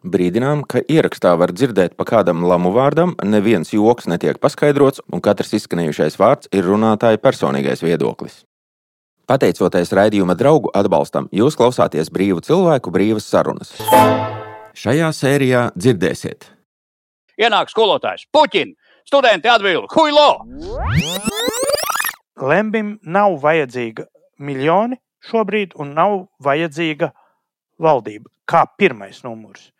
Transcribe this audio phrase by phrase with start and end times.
[0.00, 5.52] Brīdinām, ka ierakstā var dzirdēt pa kādam lamu vārdam, neviens joks netiek paskaidrots, un katrs
[5.58, 8.46] izskanējušais vārds ir runātāja personīgais viedoklis.
[9.28, 13.74] Pateicoties raidījuma draugu atbalstam, jūs klausāties brīvu cilvēku brīvas sarunas.
[14.72, 16.48] Šajā sērijā dzirdēsiet.
[17.40, 18.78] Ienāk skolotājs Puķins.
[19.04, 20.44] Studenti atbild, huilo!
[22.40, 24.06] Lembim nav vajadzīga
[24.38, 24.96] miljoni
[25.28, 27.10] šobrīd, un nav vajadzīga
[27.80, 29.70] valdība kā pirmais numurs.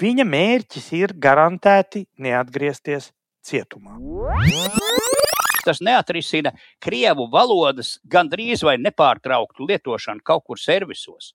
[0.00, 3.10] Viņa mērķis ir garantēti neatgriezties
[3.44, 3.98] cietumā.
[5.60, 11.34] Tas neatrisina krievu valodas gandrīz vai nepārtrauktu lietošanu kaut kur servisos.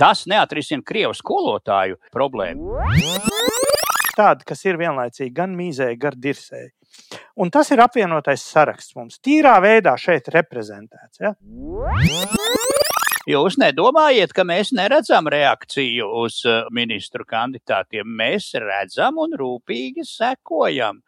[0.00, 2.80] Tas neatrisina krievu skolotāju problēmu.
[4.16, 6.72] Tāda, kas ir vienlaicīgi gan mīzēji, gan dirsēji.
[7.40, 11.22] Un tas ir apvienotais saraksts mums tīrā veidā šeit reprezentēts.
[11.22, 11.34] Ja?
[13.28, 18.08] Jūs nedomājat, ka mēs neredzam reakciju uz uh, ministru kandidātiem?
[18.16, 21.02] Mēs redzam un rūpīgi sekojam.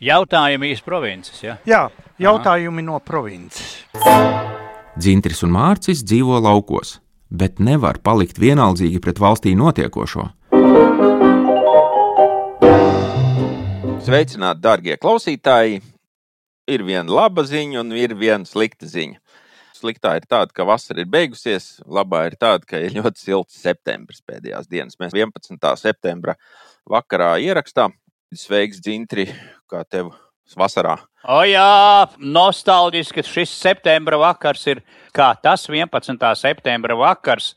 [0.00, 1.40] Jautājumi īsi provinces.
[1.40, 1.56] Ja?
[1.64, 1.86] Jā,
[2.20, 2.90] jautājumi Aha.
[2.92, 3.78] no provinces.
[5.00, 6.98] Dzintris un Mārcis dzīvo laukos,
[7.30, 10.26] bet nevar palikt vienaldzīgi pret valstī notiekošo.
[14.00, 15.80] Sveicināti, darbie klausītāji!
[16.70, 19.18] Ir viena laba ziņa un ir viena slikta ziņa.
[19.80, 24.20] Sliktā ir tāda, ka vasara ir beigusies, labā ir tāda, ka ir ļoti silts septembris
[24.26, 24.98] pēdējās dienas.
[25.00, 25.56] Mēs 11.
[25.80, 26.36] septembra
[26.90, 27.96] vakarā ierakstām.
[28.36, 29.26] Sveiks, Dzintri,
[29.70, 30.12] kā tev
[30.58, 30.98] vasarā?
[31.28, 34.78] O jā, nostalģiski, šis septembra vakars ir
[35.12, 36.16] kā tas 11.
[36.40, 37.50] septembra vakars,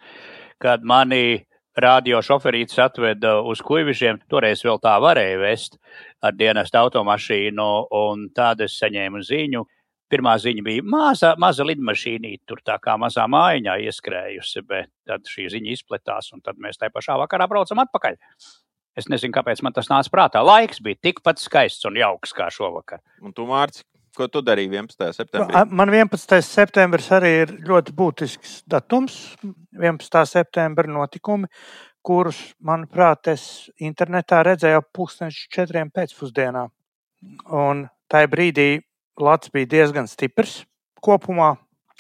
[0.59, 1.45] kad mani
[1.79, 4.19] radio šoferītis atveda uz kuģišiem.
[4.27, 5.79] Toreiz vēl tā varēja vest
[6.19, 7.69] ar dienestu automašīnu,
[8.01, 9.63] un tādu es saņēmu ziņu.
[10.11, 15.47] Pirmā ziņa bija maza, maza lidmašīnīte, tur tā kā mazā mājiņā ieskrējusi, bet tad šī
[15.55, 18.19] ziņa izplatās, un tad mēs tajā pašā vakarā braucam atpakaļ.
[18.99, 20.43] Es nezinu, kāpēc man tas nāca prātā.
[20.45, 23.01] Laiks bija tikpat skaists un jauks kā šovakar.
[23.25, 23.85] Un tu, Mārcis,
[24.17, 25.07] ko tu darīji 11.
[25.17, 25.63] septembrī?
[25.73, 26.37] Man 11.
[26.45, 29.17] septembris arī ir ļoti būtisks datums.
[29.73, 30.19] 11.
[30.29, 31.49] septembra notikumi,
[32.05, 36.67] kurus, manuprāt, es internetā redzēju ap pusdienas četriem pēcpusdienā.
[37.55, 38.69] Un tajā brīdī
[39.17, 40.63] Latvijas bija diezgan stiprs
[41.03, 41.55] kopumā,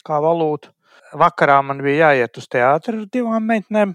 [0.05, 0.71] kā valūta.
[1.13, 3.93] Vakarā man bija jāiet uz teātru ar divām meitenēm.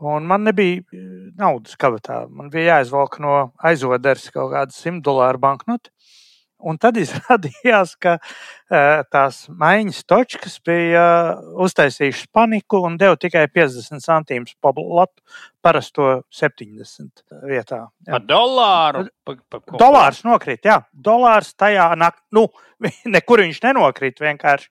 [0.00, 1.06] Un man nebija eh,
[1.38, 2.20] naudas kabatā.
[2.30, 3.34] Man bija jāizvelk no
[3.70, 5.90] aizvadars kaut kāda 100 dolāru banknoti.
[6.58, 8.16] Un tad izrādījās, ka
[9.12, 11.04] tās maiņas točkas bija
[11.62, 15.22] uztaisījušas paniku un deva tikai 50 centīmus pa latu,
[15.62, 17.84] parasto 70 vietā.
[18.06, 18.16] Jā.
[18.16, 19.04] Par dolāru?
[19.24, 20.80] Pa, pa, Dolārs nokrīt, jā.
[20.92, 22.48] Dolārs tajā naktī, nu,
[23.14, 24.70] nekur viņš nenokrīt, vienkārši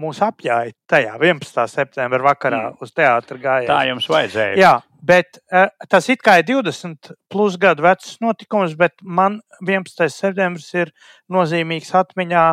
[0.00, 1.62] mūs apjāja tajā 11.
[1.72, 2.80] septembrī vakarā mm.
[2.84, 3.72] uz teātra gājienu.
[3.74, 4.56] Tā jums vajadzēja.
[4.60, 4.74] Jā,
[5.06, 10.08] bet uh, tas it kā ir 20 plus gadu vecs notikums, bet man 11.
[10.12, 10.92] septembris ir
[11.32, 12.46] nozīmīgs atmiņā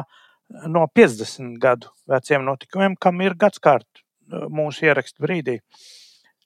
[0.70, 5.60] no 50 gadu veciem notikumiem, kam ir gadskārt uh, mūsu ierakstu brīdī.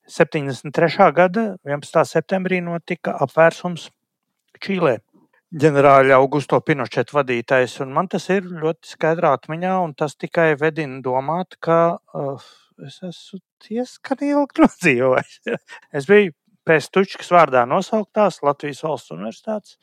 [0.08, 1.12] 73.
[1.12, 2.06] gada 11.
[2.08, 3.90] septembrī notika apvērsums
[4.64, 4.98] Čīlē
[5.56, 7.78] ģenerāļa Augusto Pinočeta vadītais.
[7.84, 12.48] Un man tas ir ļoti skaidrā atmiņā, un tas tikai vedina domāt, ka uh,
[12.86, 15.40] es esmu diezgan ilgi nodzīvojis.
[15.98, 16.36] es biju
[16.68, 19.78] pēc Tučkas vārdā nosauktās Latvijas valsts universitātes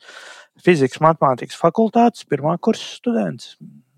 [0.65, 3.55] fizikas matemātikas fakultātes pirmā kursa students,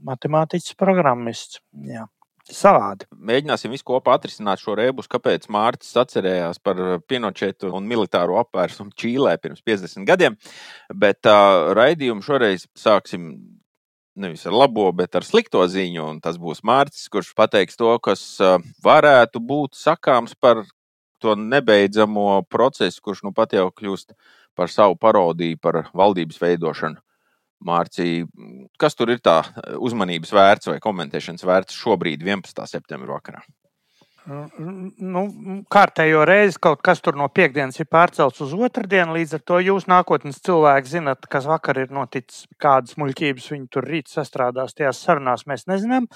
[0.07, 1.61] matemātiķis programmists.
[1.83, 2.07] Jā
[2.53, 3.07] savādi.
[3.11, 9.35] Mēģināsim visu kopā atrisināt šo rebus, kāpēc Mārcis atcerējās par Pinochetu un militāro apvērsumu Čīlē
[9.41, 10.37] pirms 50 gadiem.
[10.95, 13.29] Bet uh, raidījumu šoreiz sāksim
[14.17, 16.05] nevis ar labo, bet ar slikto ziņu.
[16.11, 18.23] Un tas būs Mārcis, kurš pateiks to, kas
[18.83, 20.65] varētu būt sakāms par
[21.21, 24.13] to nebeidzamo procesu, kurš nu pat jau kļūst
[24.57, 27.01] par savu parodiju par valdības veidošanu.
[27.67, 28.25] Mārcija,
[28.77, 29.39] kas tur ir tā
[29.81, 32.67] uzmanības vērts vai komentēšanas vērts šobrīd, 11.
[32.69, 33.41] septembrī vakarā?
[34.27, 35.21] Nu,
[35.71, 39.13] kārtējo reizi kaut kas tur no piekdienas ir pārcelts uz otrdienu.
[39.15, 43.87] Līdz ar to jūs nākotnes cilvēki zinat, kas vakar ir noticis, kādas muļķības viņi tur
[43.87, 46.09] rīt sastrādās tajās sarunās, mēs nezinām.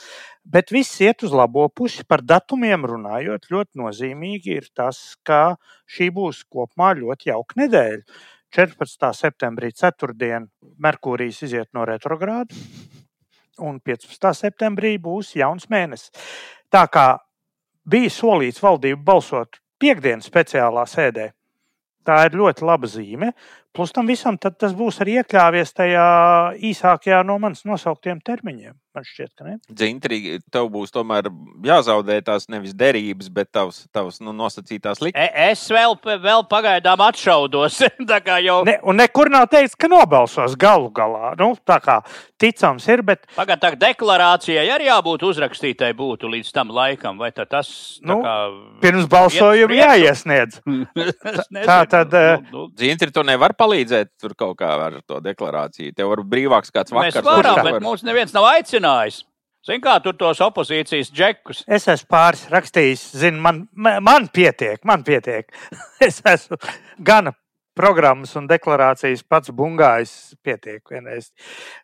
[0.43, 2.03] Bet viss iet uz labo pusi.
[2.03, 5.55] Par datumiem runājot, ļoti nozīmīgi ir tas, ka
[5.87, 8.03] šī būs kopumā ļoti jauka nedēļa.
[8.51, 9.13] 14.
[9.15, 10.51] septembrī, ceturtdien,
[10.83, 12.51] Merkūrijs iziet no retrogrāda,
[13.63, 14.33] un 15.
[14.35, 16.11] septembrī būs jauns mēnesis.
[16.67, 17.05] Tā kā
[17.85, 21.31] bija solīts valdību balsot piekdienas speciālā sēdē,
[22.05, 23.31] tā ir ļoti laba zīme.
[23.71, 26.07] Plus tam visam tas būs arī iekļāvies tajā
[26.71, 28.75] īsākajā no manas nosauktiem termiņiem.
[28.91, 29.53] Man šķiet, ka ne.
[29.71, 30.17] Dzintri,
[30.51, 31.29] tev būs tomēr
[31.63, 35.15] jāzaudē tās nevis derības, bet tavs, tavs nu, nosacītās likmes.
[35.15, 37.77] E, es vēl, vēl pagaidām atšaudos.
[38.47, 38.57] jau...
[38.67, 41.31] ne, un nekur nav teikts, ka nobalsos galu galā.
[41.39, 42.01] Nu, tā kā
[42.41, 43.23] ticams ir, bet.
[43.37, 47.71] Pagaidām deklarācijai arī jābūt uzrakstītai būtu līdz tam laikam, vai tas
[48.03, 48.35] nu, kā...
[48.83, 50.59] pirms balsojuma jāiesniedz.
[51.71, 52.11] tā tad.
[52.11, 52.67] Nu, nu.
[52.75, 55.93] Dzintri, tu nevari palīdzēt tur kaut kā ar to deklarāciju.
[55.95, 57.21] Tev var brīvāks kāds vakars.
[57.21, 59.25] Mēs varam, bet mums neviens nav aicinājis aicinājis.
[59.61, 61.63] Zini, kā tur tos opozīcijas džekus?
[61.69, 65.51] Es esmu pāris rakstījis, zinu, man, man pietiek, man pietiek.
[66.07, 66.57] es esmu
[66.97, 67.35] gana
[67.77, 71.29] programmas un deklarācijas pats bungājis, pietiek vienreiz.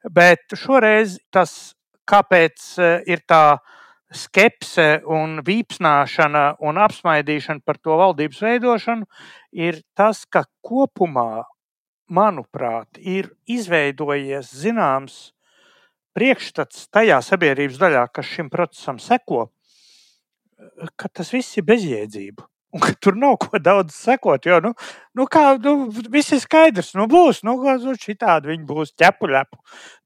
[0.09, 1.75] Bet šoreiz tas,
[2.09, 3.59] kāpēc eh, ir tā
[4.09, 9.05] skepse un vīpsnāšana un apsmaidīšana par to valdības veidošanu,
[9.53, 11.43] ir tas, ka kopumā,
[12.09, 15.17] manuprāt, ir izveidojies zināms
[16.17, 19.47] priekšstats tajā sabiedrības daļā, kas šim procesam seko,
[20.97, 22.47] ka tas viss ir bezjēdzība.
[22.75, 24.43] Un ka tur nav ko daudz sekot.
[24.45, 24.73] Jo, nu,
[25.15, 26.89] nu kā, nu, viss ir skaidrs.
[26.99, 29.59] Nu, būs, nu, nu šitādi viņi būs ķepuļepu.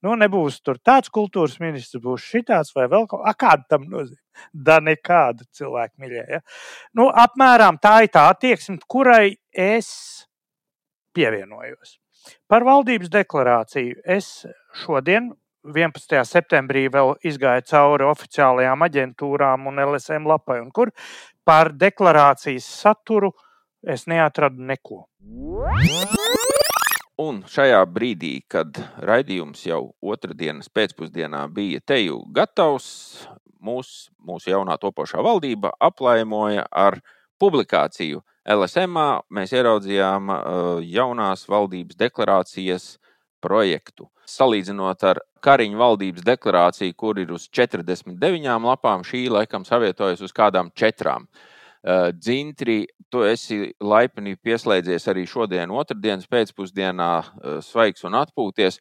[0.06, 4.22] Nu, nebūs tur tāds kultūras ministrs, būs šitāds vai vēl kaut kāda tam nozīme.
[4.54, 6.26] Da nekāda cilvēka mīļā.
[6.38, 6.44] Ja?
[6.96, 9.90] Nu, apmēram tā ir tā attieksme, kurai es
[11.16, 11.98] pievienojos.
[12.48, 14.46] Par valdības deklarāciju es
[14.84, 15.32] šodien
[15.66, 16.24] 11.
[16.26, 20.92] septembrī vēl izgāja cauri oficiālajām aģentūrām un LSM lapai, un kur
[21.46, 23.32] par deklarācijas saturu
[23.82, 25.04] es neatradu neko.
[27.22, 32.88] Un šajā brīdī, kad raidījums jau otrdienas pēcpusdienā bija teju gatavs,
[33.62, 36.98] mūs, mūsu jaunā topošā valdība aplaimoja ar
[37.42, 38.22] publikāciju.
[38.46, 38.98] LSM
[39.34, 40.32] mēs ieraudzījām
[40.88, 42.96] jaunās valdības deklarācijas
[43.42, 44.08] projektu.
[44.30, 50.70] Salīdzinot ar Kariņu valdības deklarāciju, kur ir uz 49 lapām, šī laikam savietojas uz kādām
[50.78, 51.26] četrām.
[51.82, 58.78] Uh, Dzintri, tu esi laipni pieslēdzies arī šodien, otrdienas pēcpusdienā, uh, sveiks un atpūties.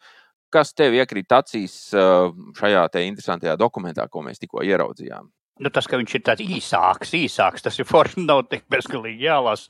[0.53, 2.29] Kas tev iekrīt acīs uh,
[2.59, 5.31] šajā interesantajā dokumentā, ko mēs tikko ieraudzījām?
[5.61, 9.69] Nu, tas, ka viņš ir tāds īsāks, īsāks tas ir forši, nav tik bezgalīgi jālasa.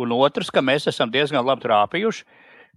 [0.00, 2.24] Un otrs, ka mēs esam diezgan labi trāpījuši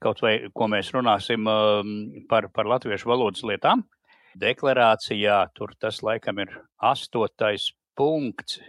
[0.04, 1.94] kaut vai ko mēs runāsim um,
[2.30, 3.86] par, par latviešu valodas lietām.
[4.40, 6.52] Deklarācijā tur tas laikam ir
[6.82, 8.60] astotais punkts.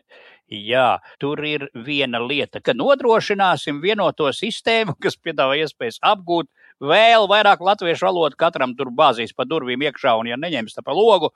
[0.53, 6.51] Jā, tur ir viena lieta, ka nodrošināsim vienoto sistēmu, kas piedāvā iespējas apgūt
[6.85, 8.39] vēl vairāk latviešu valodu.
[8.39, 11.33] Katram tur bāzīs pa durvīm iekšā, un, ja neņems tā pa logu,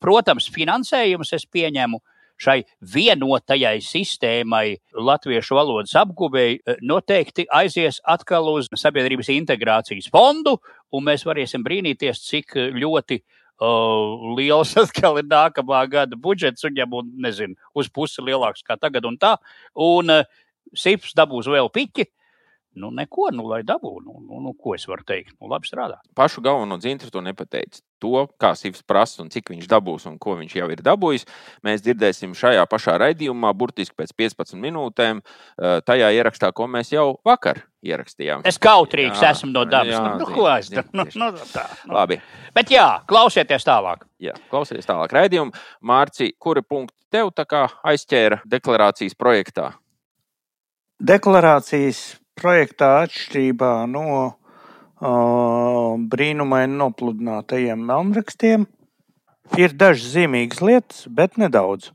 [0.00, 2.62] protams, finansējums es pieņemu, uh, šai
[2.94, 10.56] vienotajai sistēmai, latviešu valodas apgūvēji, eh, noteikti aizies atkal uz sabiedrības integrācijas fondu,
[10.92, 17.12] un mēs varēsim brīnīties, cik ļoti uh, liels atkal ir nākamā gada budžets, un, būtu,
[17.26, 19.36] nezinu, uz pusi lielāks kā tagad un tā,
[19.76, 20.24] un uh,
[20.76, 22.04] Sips dabūs vēl piķi,
[22.78, 24.04] Nu, neko, nu, lai dabūtu.
[24.06, 25.32] Nu, nu, nu, ko es varu teikt?
[25.40, 25.96] Nu, labi strādā.
[26.14, 27.80] Pašu galveno dzintru to nepateica.
[28.00, 31.26] To, kā Sīvs prasa un cik viņš dabūs un ko viņš jau ir dabūjis,
[31.66, 37.18] mēs dzirdēsim šajā pašā raidījumā, burtiski pēc 15 minūtēm, eh, tajā ierakstā, ko mēs jau
[37.26, 38.46] vakar ierakstījām.
[38.46, 39.92] Es kautrīgs jā, esmu no dabas.
[39.92, 40.88] Jā, nu, ko es daru?
[40.94, 41.98] Nu, nu, tā, nu.
[41.98, 42.20] Labi.
[42.54, 44.06] Bet jā, klausieties tālāk.
[44.22, 45.52] Jā, klausieties tālāk raidījumu.
[45.82, 49.72] Mārci, kuri punkti tev aizķēra deklarācijas projektā?
[51.00, 58.66] Deklarācijas projektā atšķirībā no uh, brīnumaini nopludinātajiem melnrakstiem
[59.58, 61.90] ir dažas zīmīgas lietas, bet nedaudz.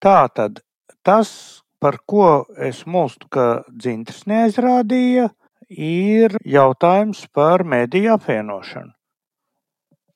[0.00, 0.62] Tā tad
[1.04, 5.30] tas, par ko es mūstu, ka dzintrs neaizrādīja,
[5.68, 8.92] ir jautājums par mediju apvienošanu.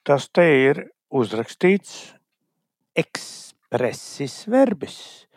[0.04, 0.82] Tas te ir
[1.12, 2.14] uzrakstīts
[2.96, 5.27] ekspresis verbis.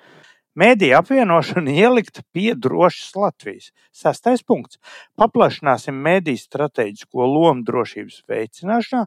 [0.60, 3.70] Mēdīja apvienošana ielikta pie drošas Latvijas.
[3.96, 4.82] Sastais punkts.
[5.16, 9.06] Paplašināsim mēdīju strateģisko lomu drošības veicināšanā,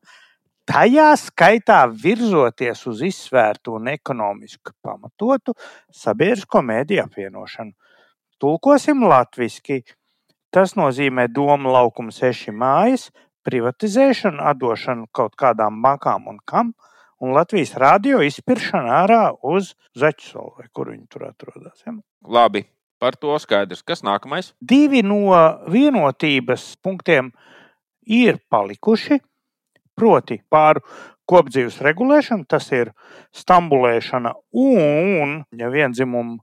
[0.64, 5.52] tajā skaitā virzoties uz izsvērtu un ekonomiski pamatotu
[5.92, 7.76] sabiedrisko mēdīju apvienošanu.
[8.40, 9.82] Tulkosim latviešu.
[10.54, 13.08] Tas nozīmē domu laukumu seši mājas,
[13.44, 16.72] privatizēšanu, atdošanu kaut kādām bankām un kam,
[17.24, 21.80] un Latvijas rādio izpirkšana ārā uz Zaķisolu, vai kur viņi tur atrodas.
[21.86, 21.96] Ja?
[22.28, 22.66] Labi,
[23.02, 23.82] par to skaidrs.
[23.86, 24.52] Kas nākamais?
[24.60, 25.32] Divi no
[25.72, 27.32] vienotības punktiem
[28.06, 29.20] ir palikuši.
[29.94, 30.82] Proti, pāri
[31.30, 32.90] kopdzīves regulēšana, tas ir
[33.36, 36.40] stambulēšana un ja vienzimumu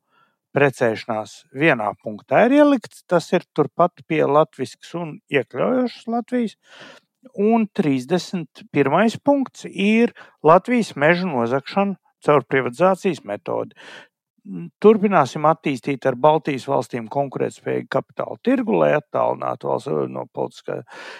[0.56, 3.04] precēšanās vienā punktā ir ielikts.
[3.08, 6.58] Tas ir turpat pie latviešu un iekļaujošas Latvijas.
[7.38, 9.20] Un 31.
[9.24, 10.14] punkts ir
[10.44, 13.78] Latvijas meža nozagšana caur privatizācijas metodi.
[14.82, 20.80] Turpināsim attīstīt ar Baltijas valstīm konkurētspējīgu kapitāla tirgu, lai attālinātu valsts no politiskā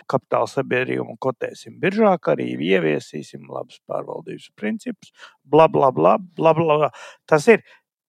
[0.10, 5.14] kapitāla sabiedrījuma kotēsim biržā, kā arī ieviesīsim labus pārvaldības principus.
[5.46, 6.90] Bla, bla, bla, bla, bla.
[7.30, 7.62] Tas ir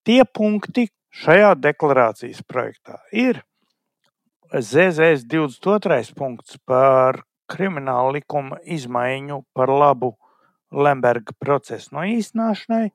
[0.09, 2.97] tie punkti šajā deklarācijas projektā.
[3.13, 3.43] Ir
[4.49, 6.17] ZZS 22.
[6.17, 7.21] punkts par
[7.53, 10.15] krimināla likuma izmaiņu par labu
[10.73, 12.89] Lemberga procesa noīsināšanai.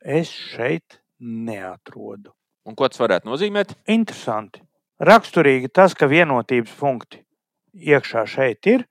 [0.00, 2.32] Es šeit neatrodu.
[2.66, 3.76] Un ko tas varētu nozīmēt?
[3.92, 4.62] Interesanti.
[5.02, 7.20] Raksturīgi tas, ka vienotības punkti
[7.76, 8.86] iekšā šeit ir,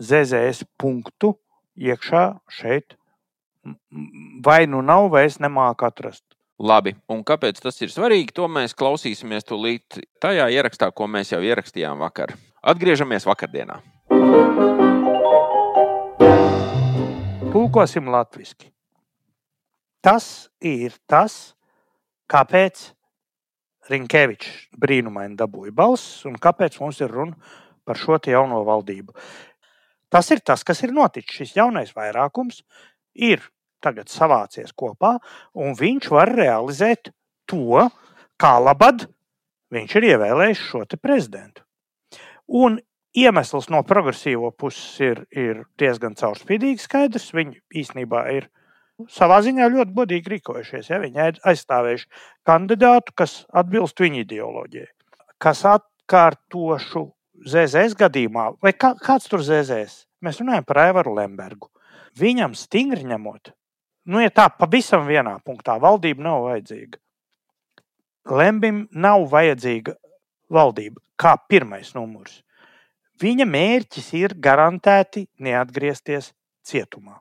[0.00, 1.34] ZZS punktu
[1.76, 2.96] iekšā šeit
[4.44, 6.24] vai nu nav, vai es nemāku atrast.
[6.60, 8.34] Labi, un kāpēc tas ir svarīgi?
[8.36, 12.34] To mēs klausīsimies tūlīt tajā ierakstā, ko mēs jau ierakstījām vakar.
[12.60, 13.78] Atgriežamies vakardienā.
[17.50, 18.70] Tūkosim latviešu.
[20.00, 21.54] Tas ir tas,
[22.30, 22.88] kāpēc
[23.90, 27.36] Rinkevičs brīnumaini dabūja balsis un kāpēc mums ir runa
[27.84, 29.14] par šo jauno valdību.
[30.10, 31.30] Tas ir tas, kas ir noticis.
[31.30, 32.62] Šis jaunais vairākums
[33.14, 33.42] ir
[33.82, 35.16] tagad savācies kopā,
[35.54, 37.12] un viņš var realizēt
[37.48, 37.88] to,
[38.40, 39.06] kā labad
[39.74, 41.62] viņš ir ievēlējis šo prezidentu.
[42.46, 42.80] Un
[43.16, 47.30] iemesls no progresīvo puses ir, ir diezgan caurspīdīgi skaidrs.
[47.34, 48.48] Viņi īstenībā ir
[49.10, 50.90] savā ziņā ļoti godīgi rīkojušies.
[50.92, 51.00] Ja?
[51.02, 52.08] Viņi aizstāvējuši
[52.48, 54.90] kandidātu, kas atbilst viņu ideoloģijai.
[55.40, 57.06] Kas atkārtošu
[57.48, 60.04] ZZS gadījumā, vai kā, kāds tur ZZS?
[60.20, 61.70] Mēs runājam par Aivaru Lembergu.
[62.20, 63.54] Viņam stingri ņemot,
[64.10, 66.98] nu, ja tā pavisam vienā punktā, valdība nav vajadzīga.
[68.36, 69.94] Lembim nav vajadzīga
[70.52, 72.40] valdība kā pirmais numurs.
[73.20, 76.32] Viņa mērķis ir garantēti neatgriezties
[76.66, 77.18] cietumā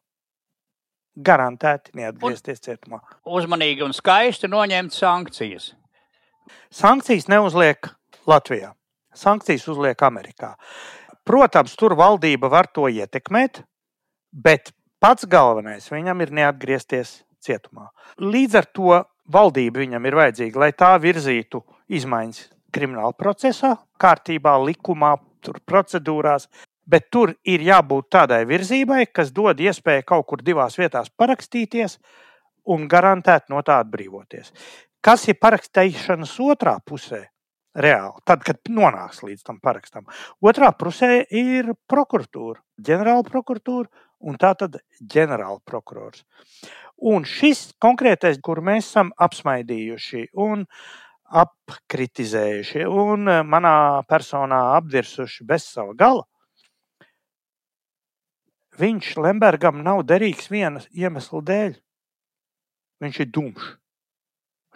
[1.20, 3.02] garantēti neatgriezties cietumā.
[3.28, 5.74] Uzmanīgi un skaisti noņemt sankcijas.
[6.74, 7.92] Sankcijas neuzliek
[8.30, 8.74] Latvijā.
[9.16, 10.54] Sankcijas uzliek Amerikā.
[11.28, 13.64] Protams, tur valdība var to ietekmēt,
[14.32, 17.90] bet pats galvenais viņam ir neatgriezties cietumā.
[18.22, 25.16] Līdz ar to valdība viņam ir vajadzīga, lai tā virzītu izmaiņas krimināla procesā, kārtībā, likumā,
[25.68, 26.50] procedūrās,
[26.90, 32.00] Bet tur ir jābūt tādai virzībai, kas dod iespēju kaut kur divās vietās parakstīties
[32.74, 34.50] un garantēt no tā atbrīvoties.
[35.06, 37.28] Kas ir parakstīšanas otrā pusē?
[37.80, 40.08] Reāli, tad, kad nonāks līdz tam parakstam.
[40.42, 43.86] Otrā pusē ir prokuratūra, ģenerāla prokuratūra
[44.26, 46.26] un tā tad ģenerāla prokurors.
[46.98, 50.66] Un šis konkrētais, kur mēs esam apsmaidījuši un
[51.44, 53.76] apkritizējuši, un manā
[54.10, 56.26] personā apvirsuši bez sava gala,
[58.80, 61.74] Viņš Lembergam nav derīgs viena iemesla dēļ.
[63.04, 63.74] Viņš ir dumšs.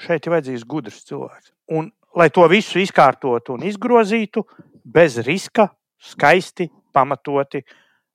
[0.04, 1.54] Šeit ir vajadzīgs gudrs cilvēks.
[1.78, 4.44] Un, lai to visu izkārtotu un izgrozītu,
[4.84, 5.70] bez riska,
[6.04, 7.62] skaisti, pamatoti,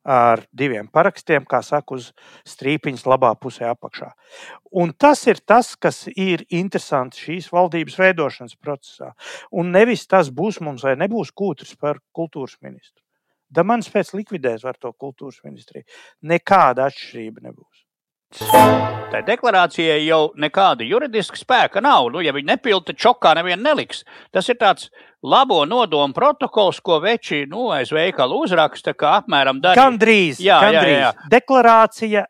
[0.05, 2.12] ar diviem parakstiem, kā saka, uz
[2.49, 4.12] strīpiņas labā pusē apakšā.
[4.83, 9.12] Un tas ir tas, kas ir interesants šīs valdības veidošanas procesā.
[9.50, 13.02] Un nevis tas būs mums vai nebūs kūtris par kultūras ministru.
[13.49, 15.88] Da mans pēc likvidēs ar to kultūras ministriju.
[16.23, 17.88] Nekāda atšķirība nebūs.
[19.08, 22.11] Tā deklarācijai jau nekāda juridiska spēka nav.
[22.12, 24.02] Nu, ja viņi nepilda, tad čokā nevienu neliks.
[24.35, 24.90] Tas ir tāds
[25.25, 29.80] labo nodomu protokols, ko veči nu, aiz veikalu uzraksta, kā apmēram dara.
[29.80, 30.92] Gandrīz, jā, gandrīz.
[30.92, 31.30] Jā, jā.
[31.32, 32.26] Deklarācija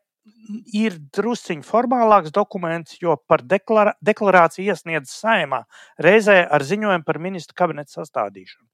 [0.79, 5.65] ir drusciņš formālāks dokuments, jo par deklara deklarāciju iesniedz saimā
[6.01, 8.69] reizē ar ziņojumu par ministru kabineta sastādīšanu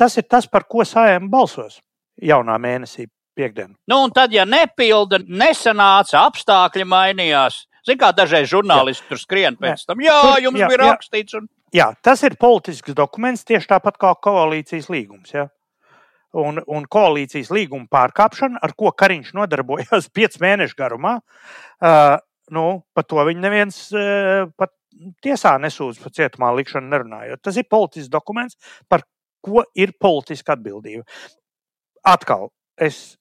[0.00, 1.80] tas ir tas, par ko sājām balsos
[2.24, 3.06] jaunā mēnesī.
[3.38, 3.74] Piekdien.
[3.88, 7.64] Nu, un tad, ja nepilda, nesanāca, apstākļi mainījās.
[7.86, 9.08] Ziniet, kā dažreiz žurnālisti jā.
[9.08, 10.02] tur skrien pēc tam.
[10.04, 10.88] Jā, jums jā, bija jā.
[10.90, 11.36] rakstīts.
[11.38, 11.46] Un...
[11.74, 15.32] Jā, tas ir politisks dokuments, tieši tāpat kā koalīcijas līgums.
[15.32, 15.46] Ja?
[16.36, 22.18] Un, un koalīcijas līguma pārkāpšana, ar ko Kariņš nodarbojās pieci mēnešu garumā, uh,
[22.54, 24.74] nu, par to viņi neviens uh, pat
[25.24, 27.42] tiesā nesūdz par cietumā likšanu nerunājot.
[27.46, 28.58] Tas ir politisks dokuments,
[28.90, 29.06] par
[29.44, 31.06] ko ir politiska atbildība.
[32.06, 33.16] Atkal, es,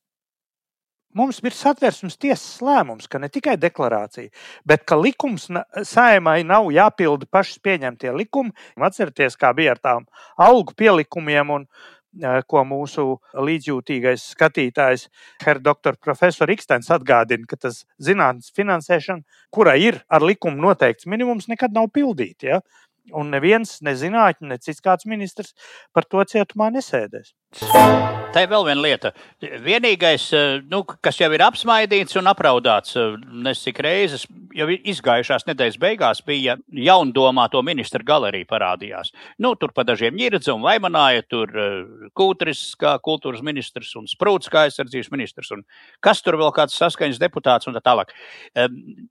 [1.18, 4.32] mums ir satversmes tiesas lēmums, ka ne tikai deklarācija,
[4.68, 5.50] bet ka likums
[5.88, 8.54] saimai nav jāpilda pašas pieņemtie likumi.
[8.90, 10.06] Atcerieties, kā bija ar tām
[10.40, 15.08] algu pielikumiem un eh, ko mūsu līdzjūtīgais skatītājs,
[15.46, 21.50] herr doktor profesors Rikstens atgādina, ka tas zinātnīs finansēšana, kura ir ar likumu noteikts minimums,
[21.52, 22.54] nekad nav pildīta.
[22.54, 22.62] Ja?
[23.16, 25.56] Un neviens nezinātņu, ne cits kāds ministrs
[25.96, 27.34] par to cietumā nesēdēs.
[28.30, 29.10] Tā ir vēl viena lieta.
[29.42, 35.80] Vienīgais, eh, nu, kas jau ir apsmaidīts un apraudāts, eh, nesik reizes, jau izgājušās nedēļas
[35.82, 39.10] beigās, bija jaundomāto ministra galerija parādījās.
[39.40, 44.48] Nu, tur pa dažiem ņirdza un vaimanāja, tur eh, Kūtris kā kultūras ministrs un Sprūts
[44.48, 45.64] kā aizsardzības ministrs un
[46.00, 48.14] kas tur vēl kāds saskaņas deputāts un tā tālāk.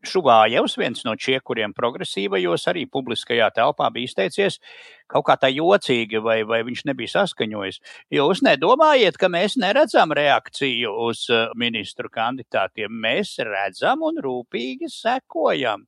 [0.07, 4.61] Šugājevs, viens no čiekuriem progresīvajos, arī publiskajā telpā bija izteicies,
[5.09, 7.81] kaut kā tā jocīgi, vai, vai viņš nebija saskaņojis.
[8.15, 12.93] Jūs nedomājiet, ka mēs neredzam reakciju uz uh, ministru kandidātiem?
[13.05, 15.87] Mēs redzam un rūpīgi sekojam.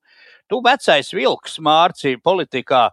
[0.51, 2.89] Tu vecais vilks, Mārci, politikā.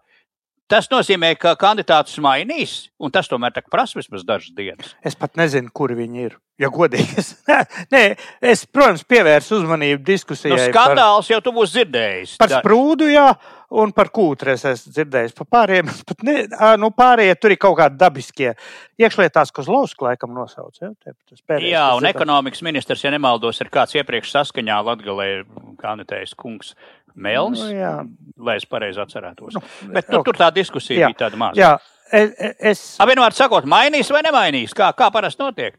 [0.68, 4.92] Tas nozīmē, ka kandidātus mainīs, un tas tomēr prasa vismaz dažas dienas.
[5.00, 6.36] Es pat nezinu, kur viņi ir.
[6.58, 7.36] Ja godīgi, es,
[7.94, 8.02] nē,
[8.42, 10.56] es, protams, pievērsu uzmanību diskusijai.
[10.56, 12.34] Nu, skandāls par, jau tu būsi dzirdējis.
[12.42, 13.28] Par sprūdu, jā,
[13.78, 15.36] un par kūtru es esmu dzirdējis.
[15.38, 16.36] Par pārējiem, pat ne,
[16.82, 18.56] nu, pārējie tur ir kaut kādi dabiskie.
[18.98, 20.82] Iekšlietās, ko Zlausku laikam nosauc.
[20.82, 20.90] Ja?
[21.06, 25.30] Pēdējais, jā, un ekonomikas ministrs, ja nemaldos, ir kāds iepriekš saskaņā Latgalē
[25.80, 26.74] kandidējis kungs.
[27.18, 27.94] Melns, nu, jā.
[28.46, 29.58] lai es pareizi atcerētos.
[29.58, 29.62] Nu,
[29.94, 30.26] Bet nu, okay.
[30.30, 31.12] tur tā diskusija jā.
[31.14, 31.62] bija tāda maza.
[31.62, 31.76] Jā,
[32.08, 32.30] Es,
[32.64, 32.82] es...
[33.04, 35.74] Vienmēr sakot, mainīs vai nemainīs, kā, kā parasti notiek.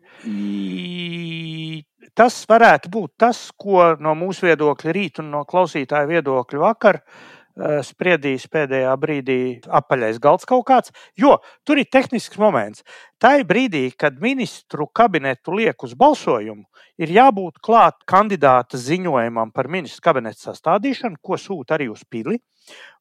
[2.13, 7.38] Tas varētu būt tas, ko no mūsu viedokļa rīt un no klausītāja viedokļa vakar uh,
[7.87, 9.39] spriedīs pēdējā brīdī
[9.81, 10.93] apaļais galds kaut kāds.
[11.19, 12.85] Jo tur ir tehnisks moments.
[13.19, 16.65] Tā ir brīdī, kad ministru kabinetu liek uz balsojumu,
[17.03, 22.39] ir jābūt klāt kandidāta ziņojumam par ministru kabineta sastādīšanu, ko sūta arī uz pili,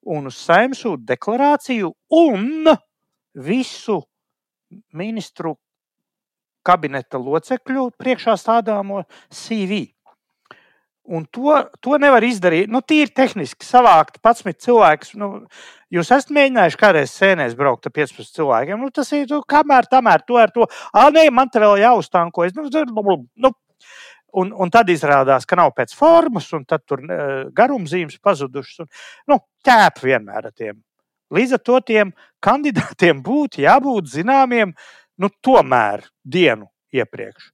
[0.05, 1.93] un uz saimnu sūta deklarāciju.
[2.17, 2.73] Un
[3.37, 4.01] visu
[4.97, 5.55] ministru
[6.67, 9.96] kabineta locekļu priekšā stādāmo CV.
[11.07, 12.71] Un to, to nevar izdarīt.
[12.71, 15.13] Nu, tīri tehniski savākt 11 cilvēkus.
[15.19, 15.29] Nu,
[15.93, 18.81] jūs esat mēģinājuši kādreiz sēnēs braukt ar 15 cilvēkiem.
[18.81, 20.67] Nu, tas ir nu, kamēr, tamēr, to ar to.
[20.91, 22.57] Ah, nē, man te vēl jāuztankojas.
[22.57, 23.53] Nu, nu,
[24.41, 28.83] un, un tad izrādās, ka nav pēc formas, un tad tur uh, garumzīmes pazudušas.
[28.83, 28.91] Un,
[29.31, 30.83] nu, ķēp vienmēr ar tiem
[31.33, 34.71] Līdz ar to tiem kandidātiem būtu jābūt zināmiem
[35.19, 37.51] nu, tomēr dienu iepriekš.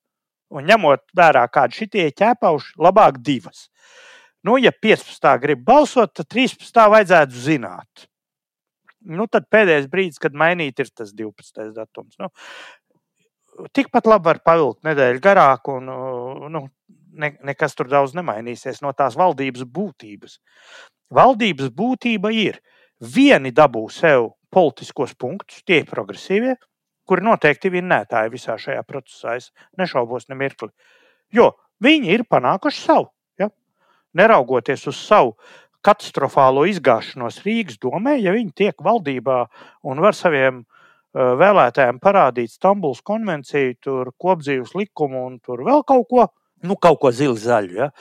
[0.53, 3.67] Un ņemot vērā, kādi šitie ķēpauši, labāk divas.
[4.45, 5.29] Nu, ja 15.
[5.41, 6.83] grib balsot, tad 13.
[6.93, 8.07] vajadzētu zināt.
[9.03, 11.71] Nu, tad pēdējais brīdis, kad mainīt, ir tas 12.
[11.75, 12.19] datums.
[12.21, 12.29] Nu,
[13.75, 15.89] tikpat labi var pavilkt nedēļu garāk, un
[16.53, 16.63] nu,
[17.19, 20.37] ne, nekas tur daudz nemainīsies no tās valdības būtības.
[21.13, 22.61] Valdības būtība ir
[23.03, 26.55] Vieni dabū sev politiskos punktus, tie ir progresīvie,
[27.07, 29.37] kuri noteikti vinnētāji visā šajā procesā.
[29.39, 30.71] Es nešaubos ne mirkli.
[31.33, 31.51] Jo
[31.83, 33.09] viņi ir panākuši savu.
[33.39, 33.49] Ja?
[34.17, 35.35] Neraugoties uz savu
[35.83, 39.39] katastrofālo izgāšanos Rīgas domē, ja viņi tiek valdībā
[39.89, 46.07] un var saviem uh, vēlētājiem parādīt Stambulas konvenciju, tur kopdzīves likumu un tur vēl kaut
[46.09, 46.27] ko,
[46.63, 47.91] nu, kaut ko zili zaļu, ja?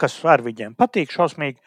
[0.00, 1.60] kas ar viņiem patīk šausmīgi.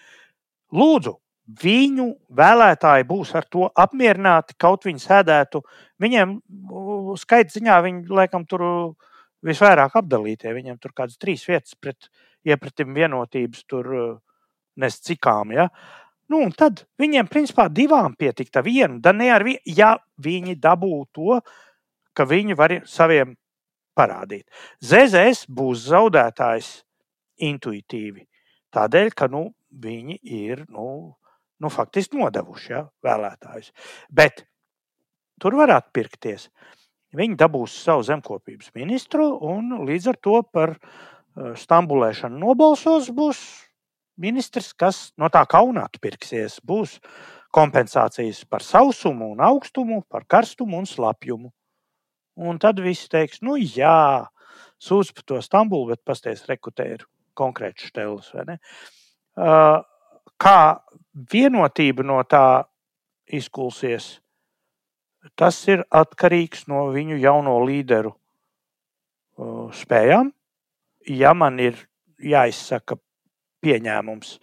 [0.73, 5.63] Lūdzu, viņu vēlētāji būs ar to apmierināti, kaut viņi sēdētu.
[5.99, 6.37] Viņiem
[7.19, 8.63] skaits ziņā viņi laikam tur
[9.43, 10.53] visvairāk apdalītie.
[10.55, 12.07] Viņiem tur kādas trīs vietas pret
[12.47, 13.91] iepratim vienotības tur
[14.79, 15.53] nes cikām.
[15.55, 15.67] Ja?
[16.31, 21.39] Nu, tad viņiem principā divām pietikta viena, da ne ar vienu, ja viņi dabū to,
[22.15, 23.35] ka viņi var saviem
[23.97, 24.47] parādīt.
[24.81, 26.69] ZZS būs zaudētājs
[27.43, 28.23] intuitīvi.
[28.73, 31.13] Tādēļ, ka nu, viņi ir nu,
[31.63, 33.71] nu, faktiski nodevuši ja, vēlētājus.
[34.11, 34.45] Bet
[35.41, 36.49] tur var atpirkties.
[37.13, 43.43] Viņi dabūs savu zemkopības ministru, un līdz ar to par eh, stambulēšanu nobalsos būs
[44.17, 46.59] ministrs, kas no tā kauna atpirksies.
[46.65, 46.97] Būs
[47.53, 51.53] kompensācijas par sausumu un augstumu, par karstumu un slapjumu.
[52.43, 54.25] Un tad viss teiks, nu jā,
[54.81, 57.05] sūdz par to Stambulu, bet pasties rekrutēju
[57.37, 58.31] konkrēti štelus.
[58.33, 59.83] Uh,
[60.41, 60.57] kā
[61.13, 62.65] vienotība no tā
[63.29, 64.17] izkulsies,
[65.39, 70.33] tas ir atkarīgs no viņu jauno līderu uh, spējām.
[71.07, 71.77] Ja man ir
[72.23, 72.97] jāizsaka
[73.63, 74.37] pieņēmums,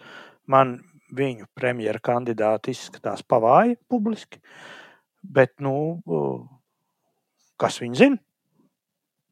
[0.49, 0.79] man
[1.11, 4.41] viņu premjera kandidāti izskatās pavāji publiski,
[5.21, 6.43] bet, nu, uh,
[7.59, 8.21] kas viņi zina?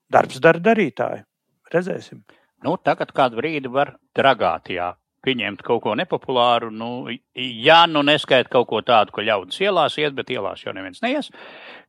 [0.10, 1.22] Darbs dara darītāji.
[1.70, 2.24] Redzēsim.
[2.66, 4.90] Nu, tagad kādu brīdi var dragāt, jā
[5.26, 6.72] pieņemt kaut ko nepopulāru.
[6.74, 11.04] Nu, ja nu neskaita kaut ko tādu, ka ļaudis ielās iet, bet ielās jau neviens
[11.06, 11.32] neies,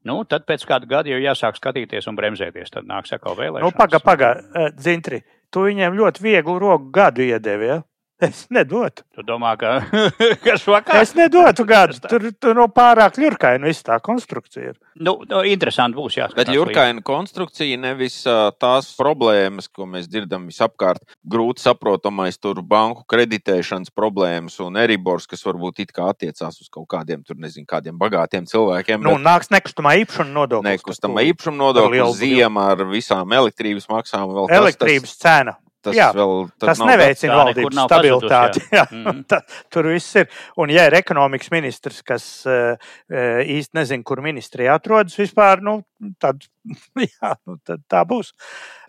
[0.09, 2.73] nu, tad pēc kāda gada jau jāsāk skatīties un bremzēties.
[2.75, 3.69] Tad nāks atkal vēlēšanas.
[3.69, 4.33] Nu, paga, paga,
[4.77, 7.73] Dzintri, tu viņiem ļoti vieglu roku gadu iedevi.
[7.75, 7.81] Ja?
[8.21, 9.03] Es nedotu.
[9.17, 9.79] Tu domā, ka
[10.45, 11.01] kas vakar?
[11.01, 11.97] Es nedotu gadu.
[12.05, 14.77] Tur, tur no pārāk ļurkaina viss tā konstrukcija ir.
[15.01, 16.37] Nu, nu, interesanti būs jāskatās.
[16.37, 18.19] Bet ļurkaina konstrukcija nevis
[18.61, 25.45] tās problēmas, ko mēs dzirdam visapkārt, grūti saprotamais tur banku kreditēšanas problēmas un eribors, kas
[25.49, 29.01] varbūt it kā attiecās uz kaut kādiem tur, nezinu, kādiem bagātiem cilvēkiem.
[29.07, 30.69] Nu, nāks nekustamā īpašuma nodoklis.
[30.77, 34.29] Nekustamā īpašuma nodoklis, ziema ar visām elektrības maksām.
[34.29, 35.57] tur- tas- Elektrības cena.
[35.81, 38.61] Tas, Jā, vēl, Tas neveicina valdības stabilitāti.
[38.61, 38.83] pazudusi, jā.
[38.83, 39.23] Jā, Mhm.
[39.33, 39.39] tā,
[39.73, 40.29] tur viss ir.
[40.61, 42.77] Un, ja ir ekonomikas ministrs, kas eh,
[43.09, 45.79] eh, īsti nezina, kur ministrija atrodas vispār, nu,
[46.21, 46.45] tad,
[47.07, 48.35] jā, nu, tad tā būs.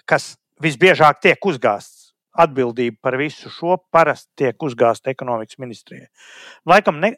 [0.06, 1.99] Kas visbiežāk tiek uzgāsts.
[2.32, 6.06] Atbildība par visu šo parasti tiek uzgāzta ekonomikas ministrijai.
[6.65, 7.10] Laikam ne,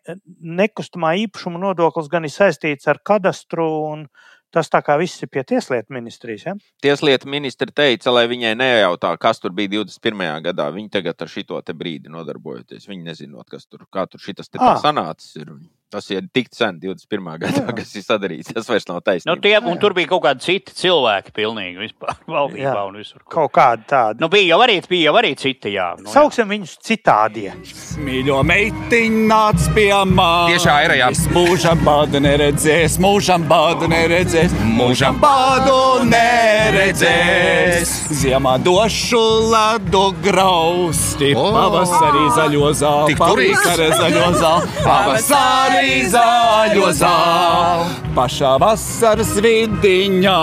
[0.41, 4.07] nekustamā īpašuma nodoklis gan ir saistīts ar kadastru, un
[4.53, 6.45] tas tā kā viss ir pie tieslietu ministrijas.
[6.47, 6.55] Ja?
[6.83, 10.25] Tieslietu ministri teica, lai viņai nejautā, kas tur bija 21.
[10.49, 10.69] gadā.
[10.75, 12.87] Viņi tagad ar šito te brīdi nodarbojoties.
[12.89, 15.35] Viņi nezinot, kas tur, kā tur šitas te sanācis.
[15.41, 15.55] Ir.
[15.93, 17.27] Tas ir tik sen, 21.
[17.43, 17.73] gadā, Jā.
[17.77, 18.49] kas ir sadarīts.
[18.55, 19.35] Tas vairs nav Nu, taisnība.
[19.43, 22.85] tie, un tur bija kaut kādi citi cilvēki, pilnīgi vispār valdībā Jā.
[22.89, 23.21] un visur.
[23.21, 23.33] kur.
[23.35, 24.19] Kaut kāda tāda.
[24.23, 25.91] Nu, bija jau arī, bija jau arī citi, jā.
[25.99, 26.13] Nu, jā.
[26.15, 27.53] Sauksim viņus citādie.
[28.01, 30.57] Mīļo meitiņu nāc pie manis.
[30.63, 31.11] Tiešā ir, jā.
[31.37, 35.77] Mūžam bādu neredzēs, mūžam bādu neredzēs, mūžam bādu
[36.09, 37.93] neredzēs.
[38.23, 39.21] Ziemā došu
[39.53, 41.45] ledu grausti, O!
[41.53, 45.82] pavasarī zaļo zāli, pavasarī zaļo zāli, pavasarī
[46.13, 47.91] zaļo zāli.
[48.13, 50.37] Pašā vasaras vidiņā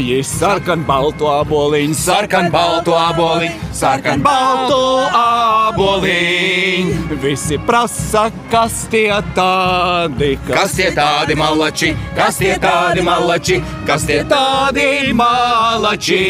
[0.00, 4.78] ir sarkan balto aboliņu, Sarkan balto aboliņu, sarkan balto
[5.18, 7.18] aboliņu.
[7.22, 11.92] Visi prasa, kas tie tādi, Kas tie tādi malači?
[12.16, 13.60] Kas tie tādi malači?
[13.86, 16.24] Kas tie tādi malači.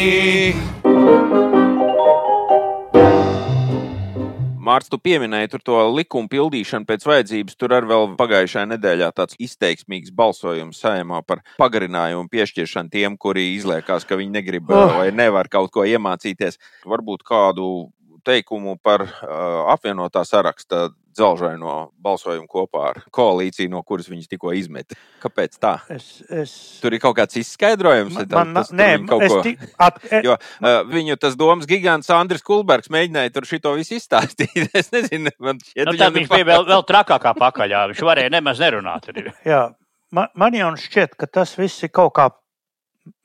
[4.62, 7.57] Mārcis, tu pieminēji tur to likumu pildīšanu pēc vajadzības.
[7.59, 14.07] Tur arī vēl pagājušajā nedēļā tāds izteiksmīgs balsojums saimā par pagarinājumu piešķiršanu tiem, kuri izliekās,
[14.07, 14.94] ka viņi negrib Oh.
[15.01, 16.61] vai nevar kaut ko iemācīties.
[16.87, 17.90] Varbūt kādu
[18.22, 24.96] teikumu par uh, apvienotā saraksta dzelžaino balsojumu kopā ar koalīciju, no kuras viņas tikko izmeta.
[25.22, 25.75] Kāpēc tā?
[25.92, 28.16] Es, es, Tur ir kaut kāds izskaidrojums.
[28.16, 32.11] man, man, tas nē, kaut ko- ti, at, e, Jo uh, viņu tas domas gigants
[32.11, 34.68] Andris Kulbergs mēģināja tur šito visu izstāstīt.
[34.83, 37.87] Es nezinu, man šķiet, Nu, viņš bija vēl, vēl trakākā pakaļā.
[37.92, 39.11] Viņš varēja nemaz nerunāt.
[39.44, 39.62] jā,
[40.11, 42.31] man, man jau šķiet, ka tas viss ir kaut kā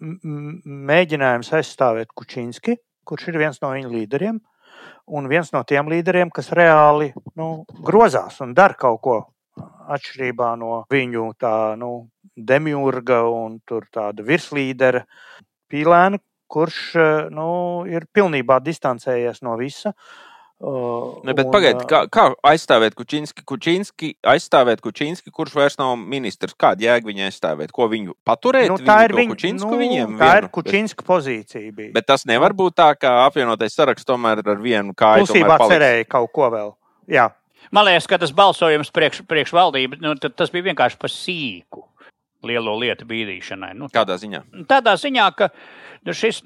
[0.02, 4.40] mēģinājums aizstāvēt Kučinski, kurš ir viens no viņa līderiem,
[5.08, 9.18] un viens no tiem līderiem, kas reāli nu, grozās un dara kaut ko
[9.88, 15.04] atšķirībā no viņu tā, nu, demiurga un tāda virslīdera
[15.72, 16.80] pīlēna, kurš
[17.34, 17.50] nu,
[17.90, 19.94] ir pilnībā distancējies no visa.
[20.58, 25.92] Uh, Ne, bet pagaidiet, uh, kā, kā aizstāvēt Kučinski, Kučinski, aizstāvēt Kučinski, kurš vairs nav
[26.02, 26.56] ministrs?
[26.58, 27.74] Kāda jēga viņai aizstāvēt?
[27.76, 28.72] Ko viņu paturēt?
[28.72, 30.16] Nu, tā ir to viņa Kučinsku nu, viņiem?
[30.18, 30.48] tā vienu?
[30.48, 31.62] ir Kučinska pozīcija.
[31.68, 31.92] Bija.
[31.92, 35.28] Bet, bet tas nevar būt tā, ka apvienotais saraksts tomēr ar vienu kāju.
[35.28, 36.74] Klusībā cerēja kaut ko vēl.
[37.12, 37.30] Jā,
[37.74, 41.84] Man liekas, ka tas balsojums priekš, priekš valdību, nu, tad tas bija vienkārši par sīku
[42.44, 43.74] lielo lietu bīdīšanai.
[43.76, 44.44] Nu, Kādā ziņā?
[44.70, 45.50] tādā ziņā, ka
[46.08, 46.38] nu, šis,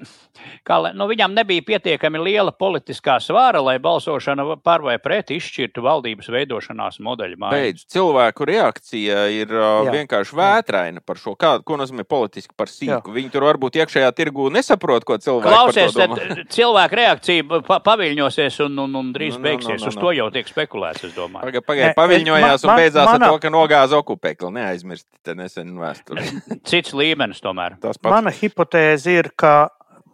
[0.66, 6.30] kā, nu, viņam nebija pietiekami liela politiskā svāra, lai balsošana par vai pret izšķirtu valdības
[6.32, 7.52] veidošanās modeļu maiņu.
[7.54, 7.84] Beidz.
[7.92, 9.92] Cilvēku reakcija ir uh, Jā.
[10.00, 11.36] vienkārši vētraina par šo.
[11.38, 13.12] Kā, ko nozīmē politiski par sīku?
[13.12, 13.14] Jā.
[13.20, 16.48] Viņi tur varbūt iekšējā tirgū nesaprot, ko cilvēki Klausies, par to tad domā.
[16.56, 19.78] cilvēku reakcija pa, paviļņosies un, un, un drīz Nu, nu, beigsies.
[19.78, 20.02] nu, nu, Uz nu.
[20.08, 21.44] to jau tiek spekulēts, es domāju.
[21.52, 24.52] Pagaid, pagaid, paviļņojās es- un man- beidzās mana- ar to, ka nogāza okupēkli.
[24.58, 26.24] Neaizmirstiet, nesen vēsturi.
[26.68, 27.76] Cits līmenis tomēr.
[28.06, 29.70] Mana hipotēze ir, ka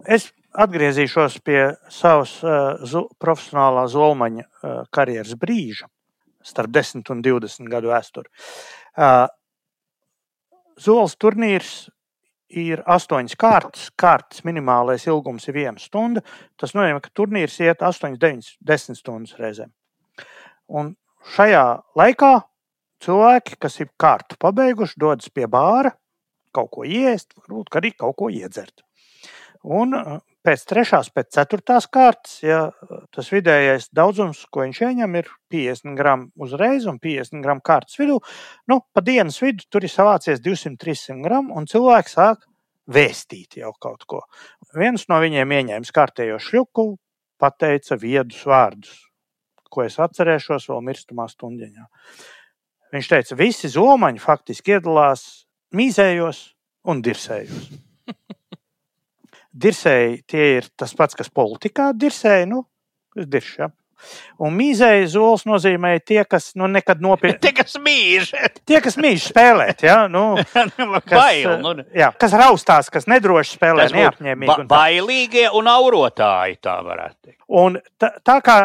[0.09, 1.61] es atgriezīšos pie
[1.93, 5.91] savas uh, zu, profesionālā zolmaņa uh, karjeras brīža,
[6.45, 8.33] starp 10 un 20 gadu vēsturi.
[8.99, 9.27] Uh,
[10.79, 11.89] Zoles turnīrs
[12.49, 13.89] ir astoņas kārtas.
[13.99, 16.23] Kārtas minimālais ilgums ir viena stunda.
[16.61, 19.73] Tas nozīmē, ka turnīrs iet 8, 9, 10 stundas reizēm.
[20.69, 20.95] Un
[21.35, 21.65] šajā
[21.99, 22.33] laikā
[23.05, 25.95] cilvēki, kas ir kārtu pabeiguši, dodas pie bāra,
[26.55, 28.83] kaut ko iest, varbūt arī kaut ko iedzert.
[29.69, 35.17] Un uh, pēc trešās, pēc ceturtās kārtas, ja uh, tas vidējais daudzums, ko viņš ieņem,
[35.19, 38.21] ir 50 gramu uzreiz un 50 gramu kārtas vidū,
[38.71, 42.47] nu, pa dienas vidu tur ir savācies 200-300 gramu, un cilvēks sāk
[42.89, 44.23] vēstīt jau kaut ko.
[44.79, 46.89] Viens no viņiem ieņēma kārtējo šļuku,
[47.39, 48.95] pateica viedus vārdus,
[49.69, 51.87] ko es atcerēšos vēl mirstamā stundiņā.
[52.95, 55.25] Viņš teica, visi zomaņi faktiski iedalās
[55.77, 56.41] mīzējos
[56.89, 57.69] un dirsējos.
[59.59, 62.47] Dirsēji tie ir tas pats, kas politikā dirsēja.
[62.49, 62.63] Nu,
[63.19, 63.71] es diršu, ja?
[64.39, 67.41] Un mīzēji zols nozīmē tie, kas nu, nekad nopietni.
[67.45, 68.31] Tie, kas mīž,
[68.63, 69.97] Tie, kas mīl spēlēt, ja?
[70.13, 70.37] nu,
[71.11, 71.57] kas, bail.
[71.65, 74.53] Nu, jā, kas raustās, kas nedroši spēlē, neapņēmīgi.
[74.53, 77.43] ba bailīgie un aurotāji, tā varētu teikt.
[77.59, 78.59] Un tā, tā kā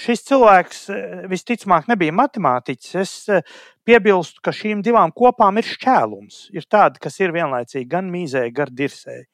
[0.00, 3.56] šis cilvēks eh, visticamāk nebija matemātiķis, es eh,
[3.86, 6.46] piebilstu, ka šīm divām kopām ir šķēlums.
[6.56, 9.26] Ir tādi, kas ir vienlaicīgi gan mīzēji, gan dirsēji.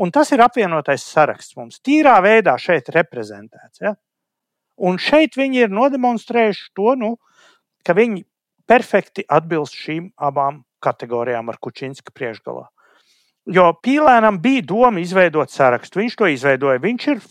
[0.00, 1.80] Un tas ir apvienotais saraksts mums.
[1.84, 3.82] Tīrā veidā šeit reprezentēts.
[3.84, 3.94] Ja?
[4.80, 7.14] Un šeit viņi ir nodemonstrējuši to, nu,
[7.84, 8.24] ka viņi
[8.68, 12.64] perfekti atbilst šīm abām kategorijām ar Kučinska priekšgalā.
[13.50, 15.98] Jo Pīlēnam bija doma izveidot sarakstu.
[15.98, 16.78] Viņš to izveidoja.
[16.78, 17.22] Viņš ir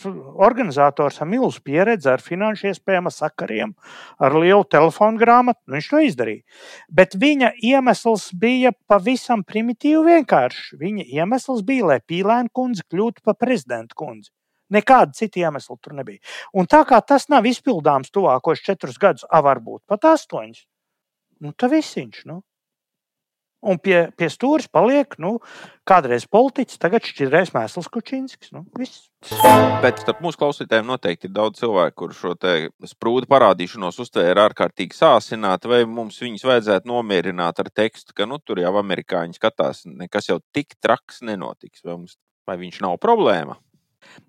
[0.43, 3.71] organizators ar milzu pieredzi, ar finanšu iespējām, ar sakariem,
[4.19, 5.62] ar lielu telefonu grāmatu.
[5.71, 6.43] Viņš to izdarīja.
[6.91, 10.76] Bet viņa iemesls bija pavisam primitīvi vienkāršs.
[10.84, 14.34] Viņa iemesls bija, lai Pīlēna kundze kļūtu par prezidenta kundzi.
[14.71, 16.19] Nekāda cita iemesla tur nebija.
[16.52, 20.63] Un tā kā tas nav izpildāms tuvākos četrus gadus, a varbūt pat astoņus,
[21.43, 22.24] nu, tad viss viņš.
[22.28, 22.41] Nu.
[23.62, 25.36] Un pie, pie stūres paliek nu,
[25.86, 28.50] kādreiz politiķis, tagad šķirēs Mēsls Kučinskis.
[28.56, 29.06] Nu, viss.
[29.84, 32.34] Bet starp mūsu klausītājiem noteikti ir daudz cilvēku, kurš šo
[32.89, 38.63] sprūdu parādīšanos uztvēra ārkārtīgi sāsināti, vai mums viņus vajadzētu nomierināt ar tekstu, ka nu, tur
[38.63, 41.86] jau amerikāņi skatās, nekas jau tik traks nenotiks.
[41.86, 42.17] Vai, mums,
[42.50, 43.62] vai viņš nav problēma?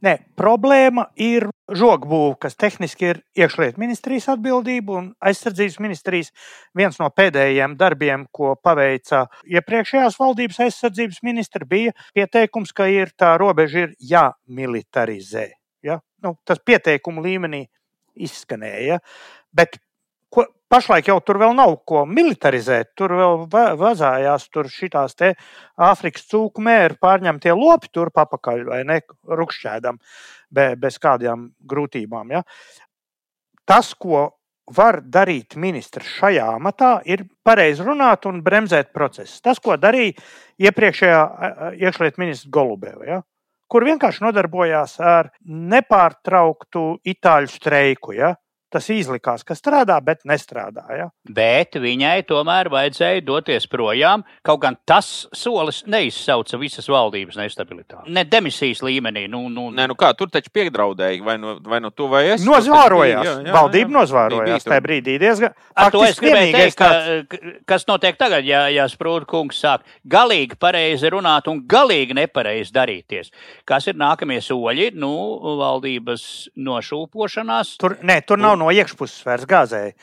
[0.04, 6.32] Nē, problēma ir žogbūve, kas tehniski ir iekšlietu ministrijas atbildība un aizsardzības ministrijas
[6.76, 13.34] viens no pēdējiem darbiem, ko paveica iepriekšējās valdības aizsardzības ministra, bija pieteikums, ka ir tā
[13.40, 15.48] robeža ir jāmilitarizē.
[15.86, 16.00] Ja?
[16.22, 17.64] Nu, tas pieteikumu līmenī
[18.14, 19.00] izskanēja.
[19.52, 19.78] Bet
[20.72, 22.92] pašlaik jau tur vēl nav ko militarizēt.
[22.98, 25.34] Tur vēl va- vazājās tur šitās te
[25.76, 29.98] Āfrikas cūku mēri pārņemtie lopi tur papakaļ vai ne rukšķēdam
[30.50, 32.32] be, bez kādām grūtībām.
[32.32, 32.42] Ja?
[33.68, 34.30] Tas, ko
[34.72, 39.40] var darīt ministrs šajā amatā, ir pareizi runāt un bremzēt procesu.
[39.42, 40.16] Tas, ko darīja
[40.62, 41.20] iepriekšējā
[41.82, 43.04] iekšlietu ministra Golubeva.
[43.04, 43.20] Ja?
[43.72, 48.12] kur vienkārši nodarbojās ar nepārtrauktu itāļu streiku.
[48.18, 48.34] Ja?
[48.72, 51.10] Tas izlikās, ka strādā, bet nestrādāja.
[51.28, 54.24] Bet viņai tomēr vajadzēja doties projām.
[54.46, 58.12] Kaut gan tas solis neizsauca visas valdības nestabilitāti.
[58.16, 59.26] Ne demisijas līmenī.
[59.28, 62.46] Nu, nu, Nē, nu kā, tur taču piegdraudēji, vai no, vai no tu vai es.
[62.48, 63.26] Nozvārojās.
[63.26, 63.56] Jā, jā, jā.
[63.58, 65.18] Valdība nozvārojās tajā brīdī.
[65.20, 69.84] Diezgan, Ar to es gribēju teikt, ka, kas notiek tagad, ja, ja Sprūda kungs sāk
[70.08, 73.32] galīgi pareizi runāt un galīgi nepareizi darīties.
[73.68, 74.90] Kas ir nākamie soļi?
[74.96, 75.12] Nu,
[75.60, 76.24] valdības
[76.56, 77.76] nošūpošanās.
[77.82, 79.96] Tur, nē, tur nav no iekšpuses vairs gāzēji.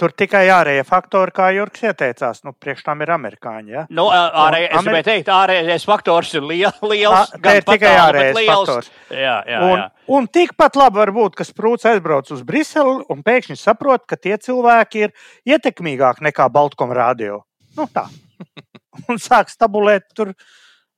[0.00, 2.40] Tur tikai ārējie faktori, kā Jurks ieteicās.
[2.42, 3.70] Nu, priekš tam ir amerikāņi.
[3.70, 3.82] Ja?
[3.92, 7.30] Nu, ārēj, es Ameri- gribēju teikt, ārējais faktors ir liel, liels.
[7.30, 8.54] Te gan ir tikai ārējais liels.
[8.72, 8.88] faktors.
[9.12, 9.84] Jā, jā, Un, jā.
[10.16, 14.34] un tikpat labi var būt, ka Sprūts aizbrauc uz Briseli un pēkšņi saprot, ka tie
[14.42, 15.14] cilvēki ir
[15.54, 17.42] ietekmīgāki nekā Baltkom radio.
[17.76, 18.08] Nu, tā.
[19.12, 20.32] un sāk stabulēt tur.
[20.32, 20.34] e,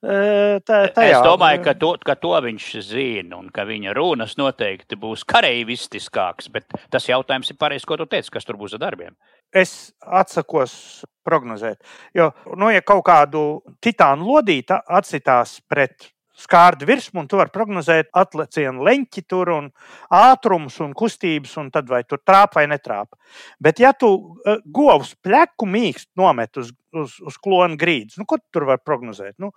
[0.05, 1.17] Tā, tajā.
[1.17, 6.51] Es domāju, ka to, ka to viņš zina un ka viņa runas noteikti būs kareivistiskākas.
[6.53, 9.17] Bet tas jautājums ir pareizs, ko tu teici, kas tur būs ar darbiem.
[9.55, 11.79] es atsakos prognozēt.
[12.15, 18.11] Jo, nu, ja kaut kādu titānu lodīti atsitās pret skārdu virsmu, un tu vari prognozēt
[18.19, 19.69] atlecienu leņķi tur un
[20.15, 23.19] ātrumus un kustības, un tad vai tur trāpa vai netrāpa.
[23.63, 28.41] Bet, ja tu uh, govs pleku mīkst nomet uz, uz, uz klona grīdas, nu, ko
[28.43, 29.37] tu tur var prognozēt?
[29.43, 29.53] Nu,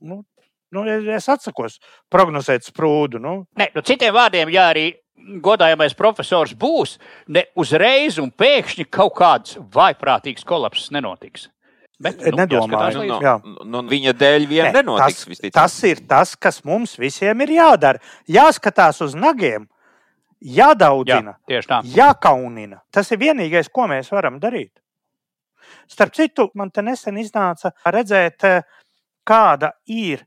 [0.00, 0.24] nu,
[0.72, 1.78] nu, es- atsakos
[2.10, 3.20] prognozēt sprūdu.
[3.20, 3.46] Nu.
[3.56, 4.94] Ne, nu, citiem vārdiem, ja arī
[5.40, 11.48] godājamais profesors būs, ne uzreiz un pēkšņi kaut kāds vaiprātīgs kolaps nenotiks.
[12.00, 12.70] Bet, Nedomāju.
[12.70, 13.22] jāskatās Nu, līdzi.
[13.26, 13.34] Jā.
[13.44, 15.18] no, no, no viņa dēļ vien Nē, nenotiks.
[15.18, 15.52] tas, visticamāk.
[15.52, 18.00] tas ir tas, kas mums visiem ir jādara.
[18.26, 19.66] Jāskatās uz nagiem,
[20.40, 21.34] Jā, jādaudzina,
[21.68, 21.82] tā.
[21.84, 22.80] jākaunina.
[22.90, 24.70] Tas ir vienīgais, ko mēs varam darīt.
[25.86, 28.62] Starp citu, man te nesen iznāca redzēt, eh,
[29.30, 30.24] kāda ir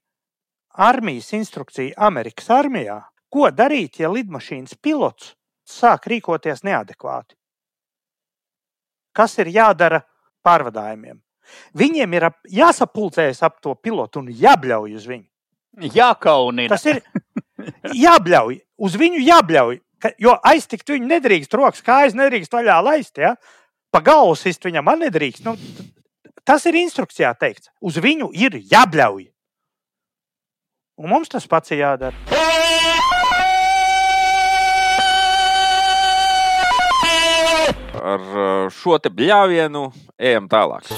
[0.73, 3.01] armijas instrukcija Amerikas armijā.
[3.33, 5.33] Ko darīt, ja lidmašīnas pilots
[5.67, 7.35] sāk rīkoties neadekvāti?
[9.13, 10.01] Kas ir jādara
[10.45, 11.19] pārvadājumiem?
[11.77, 15.27] Viņiem ir ap, jāsapulcējas ap to pilotu un jābļauj uz viņu.
[15.93, 16.69] Jākaunina.
[16.71, 17.01] Tas ir
[18.05, 19.81] jābļauj, uz viņu jābļauj.
[20.19, 23.19] Jo aiztikt viņu nedrīkst, rokas kājas nedrīkst vaļā laist.
[23.21, 23.35] Ja?
[23.91, 25.45] Pa galvu sist viņam nedrīkst.
[25.47, 25.55] Nu,
[26.47, 27.71] tas ir instrukcijā teikts.
[27.81, 29.29] Uz viņu ir jābļauj.
[31.01, 32.15] Un mums tas pats ir jādara.
[38.03, 39.85] ar šo te bļāvienu
[40.19, 40.89] ejam tālāk.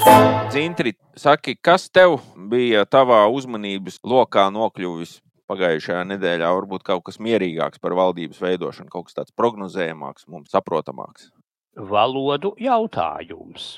[0.50, 2.18] Dzintri, saki, kas tev
[2.50, 9.08] bija tavā uzmanības lokā nokļuvis pagājušajā nedēļā varbūt kaut kas mierīgāks par valdības veidošanu, kaut
[9.08, 11.30] kas tāds prognozējamāks, mums saprotamāks.
[11.76, 13.76] Valodu jautājums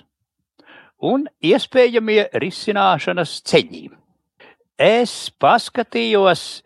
[1.04, 3.88] un iespējamie risināšanas ceļi.
[4.78, 6.62] Es paskatījos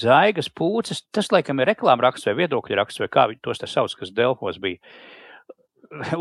[0.00, 3.94] zaigas pūces, tas laikam ir reklāmas raksts vai viedokļu raksts, vai kā viņi tos sauc,
[3.96, 4.80] kas Delfos bija.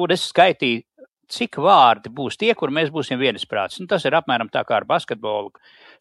[0.01, 0.83] Un es skaitīju
[1.29, 3.79] cik vārdi būs tie, kur mēs būsim vienisprātis.
[3.81, 5.53] Nu, tas ir apmēram tā kā ar basketbolu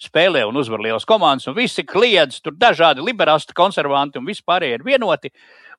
[0.03, 4.87] spēlē un uzvar lielas komandas, un visi kliedz, tur dažādi liberāli, konservanti un vispārējie ir
[4.87, 5.33] vienoti.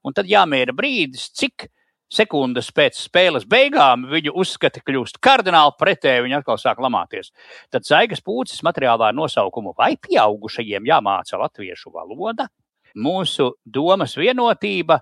[0.05, 1.67] Un tad jāmēra brīdis, cik
[2.13, 7.31] sekundes pēc spēles beigām viņu uzskati kļūst kardināli pretēji, viņi atkal sāk lamāties.
[7.73, 12.49] Tad zaigas pūces materiālā nosaukumu vai pieaugušajiem jāmāca latviešu valoda.
[12.97, 15.01] Mūsu domas vienotība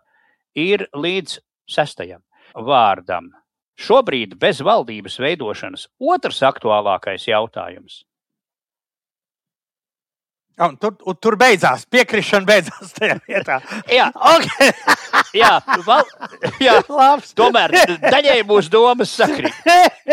[0.57, 1.39] ir līdz
[1.71, 2.23] sestajam
[2.55, 3.31] vārdam
[3.77, 8.01] Šobrīd bez valdības veidošanas otrs aktuālākais jautājums.
[10.57, 13.59] Un tur, un tur beidzās, piekrišana beidzās tajā vietā.
[13.93, 14.71] jā, okay.
[15.41, 15.53] jā,
[15.85, 16.03] val,
[16.67, 16.79] jā.
[16.89, 17.33] Labs.
[17.37, 19.55] tomēr daļai mūsu domas sakrīt.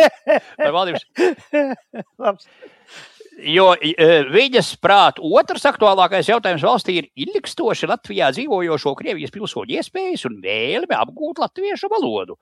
[0.60, 1.06] Par valdības.
[2.18, 2.48] Labs.
[3.34, 10.22] Jo e, viņas prāt, otrs aktuālākais jautājums valstī ir ilgstoši Latvijā dzīvojošo Krievijas pilsoņu iespējas
[10.28, 12.38] un vēlme apgūt latviešu valodu.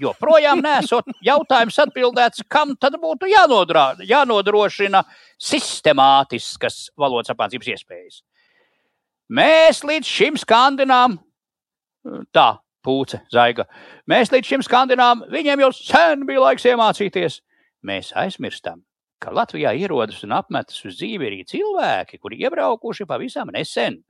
[0.00, 5.04] Jo projām nesot jautājums atbildēts, kam tad būtu jānodrā, jānodrošina
[5.36, 8.22] sistemātiskas valodas apmācības iespējas.
[9.30, 11.20] Mēs līdz šim skandinām,
[12.34, 12.48] tā
[12.84, 13.66] pūce, zaiga,
[14.08, 17.40] mēs līdz šim skandinām, viņiem jau sen bija laiks iemācīties.
[17.86, 18.82] Mēs aizmirstam,
[19.20, 24.02] ka Latvijā ierodas un apmetas uz dzīvi arī cilvēki, kuri iebraukuši pavisam nesen.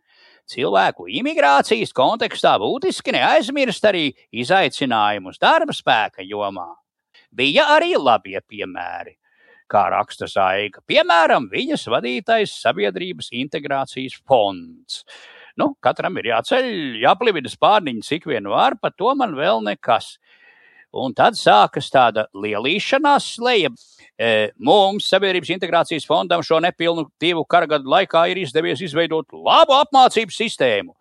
[0.51, 6.73] Cilvēku imigrācijas kontekstā būtiski neaizmirst arī izaicinājumus darba spēka jomā.
[7.31, 9.15] Bija arī labie piemēri,
[9.71, 10.83] kā raksta Zaiga.
[10.91, 15.05] Piemēram, viņas vadītais Sabiedrības integrācijas fonds.
[15.61, 16.69] Nu, katram ir jāceļ,
[17.03, 20.15] jāplivina spārniņi, cik vien var, par to man vēl nekas.
[20.91, 23.71] Un tad sākas tāda lielīšanās sleja.
[24.19, 29.77] E, mums, Sabiedrības integrācijas fondam, šo nepilnu divu kara gadu laikā ir izdevies izveidot labu
[29.79, 30.97] apmācību sistēmu.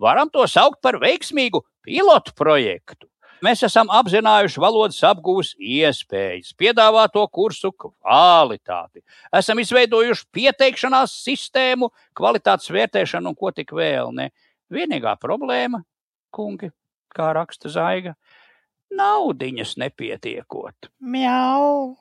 [0.00, 3.10] Varam to saukt par veiksmīgu pilotu projektu.
[3.46, 9.04] Mēs esam apzinājuši valodas apgūves iespējas, piedāvāto kursu kvalitāti.
[9.38, 14.32] Esam izveidojuši pieteikšanās sistēmu, kvalitātes vērtēšanu un ko tik vēl ne.
[14.72, 15.84] Vienīgā problēma,
[16.34, 16.72] kungi,
[17.14, 18.16] kā raksta Zaiga,
[18.90, 20.90] naudiņas nepietiekot.
[20.98, 21.94] Mjau.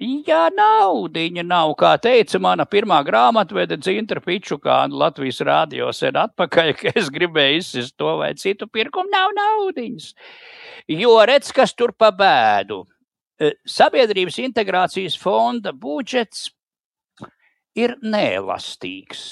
[0.00, 6.94] Ja naudiņa nav, kā teica mana pirmā grāmatvede Dzintra Pičukāna Latvijas rādio sen atpakaļ, ka
[6.96, 10.14] es gribēju izsist to vai citu pirkumu, nav naudiņas.
[10.96, 12.80] Jo redz, kas tur pa bēdu.
[13.36, 16.48] E, Sabiedrības integrācijas fonda budžets
[17.76, 19.26] ir neelastīgs.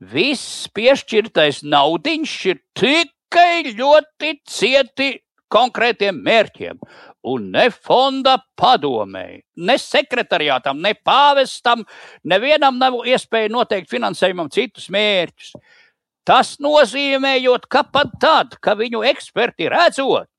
[0.00, 5.12] Viss piešķirtais naudiņš ir tikai ļoti cieti
[5.52, 6.80] konkrētiem mērķiem.
[7.26, 11.82] Un ne fonda padomēji, ne sekretariātam, ne pāvestam,
[12.22, 15.56] nevienam nav iespēja noteikt finansējumam citus mērķus.
[16.26, 20.30] Tas nozīmējot, ka pat tad, kad viņu eksperti redzot,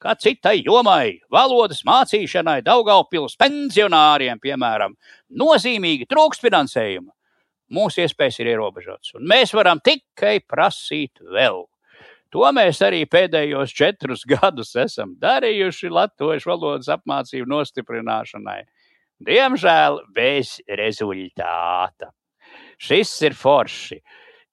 [0.00, 4.94] ka citai jomai, valodas mācīšanai, Daugaupils pensionāriem, piemēram,
[5.42, 7.12] nozīmīgi trūkst finansējuma,
[7.74, 9.14] mūsu iespējas ir ierobežotas.
[9.18, 11.64] Un mēs varam tikai prasīt vēl.
[12.30, 18.60] To mēs arī pēdējos četrus gadus esam darījuši Latvijas valodas apmācību nostiprināšanai.
[19.26, 22.12] Diemžēl bez rezultāta.
[22.80, 23.98] Šis ir forši,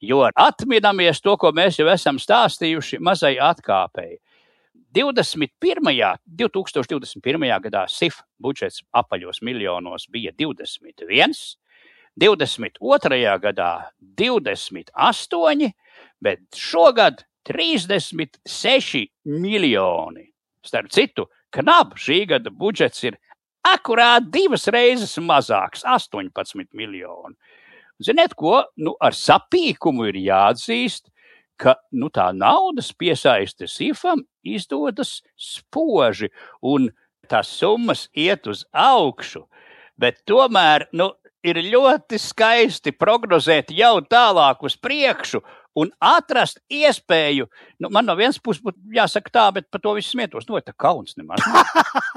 [0.03, 4.17] jo atminamies to, ko mēs jau esam stāstījuši mazai atkāpēji.
[4.97, 6.17] 21.
[6.25, 7.47] 2021.
[7.67, 11.37] gadā SIF budžets apaļos miljonos bija 21,
[12.17, 13.39] 22.
[13.43, 15.71] gadā 28,
[16.23, 20.27] bet šogad 36 miljoni.
[20.65, 23.17] Starp citu, knap šī gada budžets ir
[23.67, 27.35] akurāt divas reizes mazāks- 18 miljoni.
[28.03, 28.63] Ziniet, ko?
[28.77, 31.09] Nu, ar sapīkumu ir jāatzīst,
[31.57, 36.29] ka nu, tā naudas piesaiste SIFam izdodas spoži,
[36.61, 36.91] un
[37.27, 39.47] tās summas iet uz augšu.
[39.97, 41.11] Bet tomēr nu,
[41.43, 45.41] ir ļoti skaisti prognozēt jau tālāk uz priekšu,
[45.77, 47.47] un atrast iespēju,
[47.83, 50.47] nu, man no vienas puses būtu jāsaka tā, bet par to visu smietos.
[50.49, 51.43] Nu, tā kauns nemaz.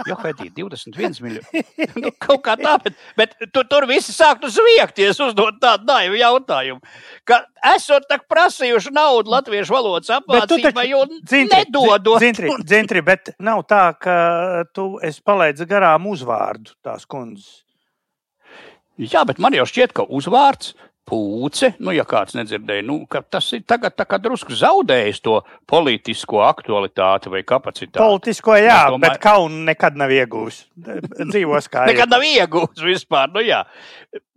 [0.08, 1.60] Jo, Hedī, 21 miljoni.
[2.00, 6.80] nu, kaut kā tā, bet, bet tu, tur visi sāktu zviegties, uzdot tādu naivu jautājumu.
[7.28, 7.42] Ka
[7.74, 12.08] esot tak prasījuši naudu latviešu valodas apmācībai, jo nedodot.
[12.22, 14.16] Dzintri, dzintri, bet nav tā, ka
[14.76, 17.60] tu esi palaidis garām uzvārdu tās kundzes.
[19.00, 20.74] Jā, bet man jau šķiet, ka uzvārds
[21.10, 25.40] pūce, nu, ja kāds nedzirdēja, nu, ka tas ir tagad tā kā drusku zaudējis to
[25.70, 27.98] politisko aktualitāti vai kapacitāti.
[28.00, 30.64] Politisko, jā, Es domāju- bet kaunu nekad nav iegūs.
[30.78, 31.84] Dzīvos kā.
[31.90, 33.30] Nekad nav iegūts vispār.
[33.34, 33.64] Nu, jā.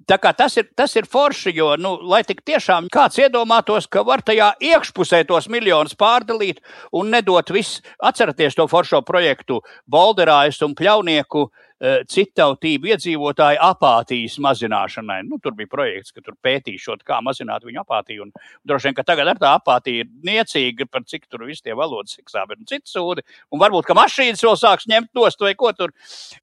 [0.03, 4.01] Tā kā tas ir, tas ir forši, jo, nu, lai tik tiešām kāds iedomātos, ka
[4.03, 6.59] var tajā iekšpusē tos miljonus pārdalīt
[6.91, 15.21] un nedot visu, atcerieties to foršo projektu Bolderājas un Pļaunieku eh, citautību iedzīvotāju apātijas mazināšanai.
[15.27, 18.27] Nu, tur bija projekts, ka tur pētīšot, kā mazināt viņu apātiju.
[18.27, 18.31] Un,
[18.67, 22.15] droši vien, ka tagad ar tā apātija ir niecīga, par cik tur visi tie valodas
[22.21, 23.25] eksāmeni un citu sūdi.
[23.51, 25.93] Un varbūt, ka mašīnas vēl sāks ņemt nost vai ko tur.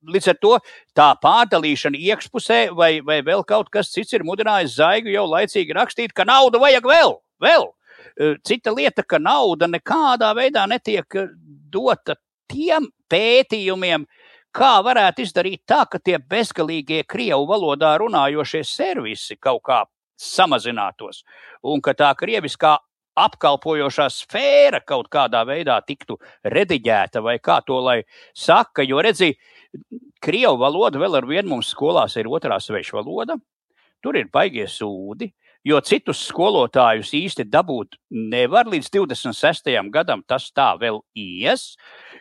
[0.04, 0.54] Līdz ar to
[0.96, 6.16] tā pārdalīšana iekšpusē vai, vai vēl kaut kas cits ir mudinājis Zaigu jau laicīgi rakstīt,
[6.16, 7.20] ka naudu vajag vēl.
[7.40, 7.70] vēl.
[8.20, 11.30] Eh, Cita lieta, ka nauda nekādā veidā netiek eh,
[11.70, 12.16] dota
[12.50, 14.06] tiem pētījumiem,
[14.56, 19.82] kā varētu izdarīt tā, ka tie bezgalīgie krievu valodā runājošie servisi kaut kā
[20.20, 21.22] samazinātos
[21.64, 22.76] un ka tā krieviskā
[23.20, 28.00] apkalpojošā sfēra kaut kādā veidā tiktu rediģēta vai kā to lai
[28.36, 28.84] saka.
[28.86, 29.34] Jo redzi,
[30.22, 33.36] krievu valoda vēl ar vienu mums skolās ir otrā svešu valoda.
[34.00, 35.28] Tur ir baigie sūdi,
[35.68, 39.74] jo citus skolotājus īsti dabūt nevar līdz 26.
[39.92, 40.24] gadam.
[40.24, 41.74] Tas tā vēl ies.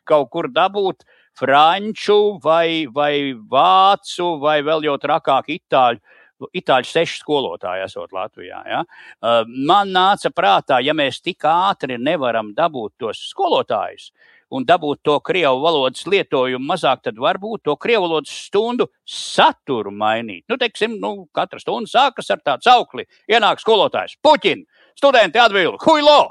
[0.03, 1.05] Kaut kur dabūt
[1.39, 6.01] franču vai, vai vācu vai vēl jau trakāk itāļu.
[6.55, 8.61] Itāļu seši skolotāji esot Latvijā.
[8.63, 8.83] Ja?
[9.19, 14.13] Uh, Man nāca prātā, ja mēs tik ātri nevaram dabūt tos skolotājus
[14.49, 20.45] un dabūt to krievu valodas lietojumu mazāk, tad varbūt to krievu valodas stundu saturu mainīt.
[20.49, 23.05] Nu, teiksim, nu, katra stunda sākas ar tādu saukli.
[23.29, 24.65] Ienāk skolotājs, puķin,
[24.97, 26.21] studenti atbild, huilo!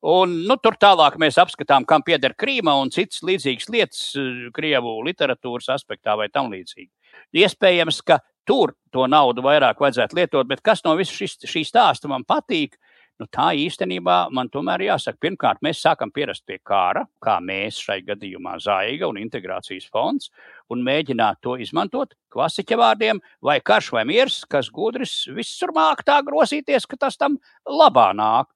[0.00, 5.02] Un, nu, tur tālāk mēs apskatām, kam pieder Krīma un citas līdzīgas lietas, eh, krievu
[5.04, 6.88] literatūras aspektā vai tam līdzīgi.
[7.36, 12.08] Iespējams, ka tur to naudu vairāk vajadzētu lietot, bet kas no visas šīs, šī stāsta
[12.08, 12.78] man patīk,
[13.20, 18.00] nu, tā īstenībā man tomēr jāsaka, pirmkārt, mēs sākam pierast pie kāra, kā mēs šai
[18.06, 20.30] gadījumā Zaiga un integrācijas fonds,
[20.70, 26.20] un mēģināt to izmantot klasiķa vārdiem, vai karš vai miers, kas gudrs visur māk tā
[26.26, 28.50] grozīties, ka tas tam labā nāk.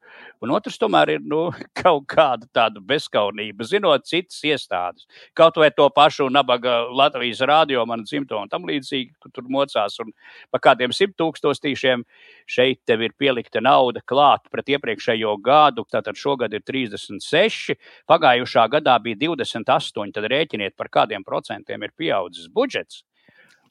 [0.44, 1.48] Un otrs, tomēr, ir nu,
[1.80, 5.08] kaut kāda tāda bezskaunība, zinot citas iestādes.
[5.34, 9.98] Kaut vai to pašu nabaga Latvijas rādio, man dzimto un tam līdzīgi, kur tur mocās
[10.04, 10.12] un
[10.54, 12.04] pa kādiem simt tūkstošiem
[12.46, 15.86] šeit tev ir pielikta nauda klāt pret iepriekšējo gadu.
[15.90, 17.74] Tātad šogad ir 36,
[18.10, 20.14] pagājušā gadā bija 28.
[20.14, 23.02] Tad rēķiniet, par kādiem procentiem ir pieaudzis budžets.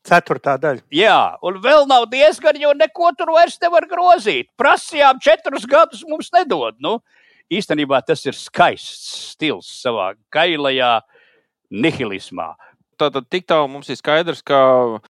[0.03, 0.83] Ceturtā daļa.
[0.91, 4.49] Jā, un vēl nav diezgan, jo neko tur vairs nevar grozīt.
[4.59, 6.75] Prasījām četrus gadus, mums nedod.
[6.83, 6.97] Nu,
[7.47, 10.97] īstenībā tas ir skaists stils savā kailajā
[11.71, 12.51] nihilismā.
[12.99, 14.59] Tātad tik tālu mums ir skaidrs, ka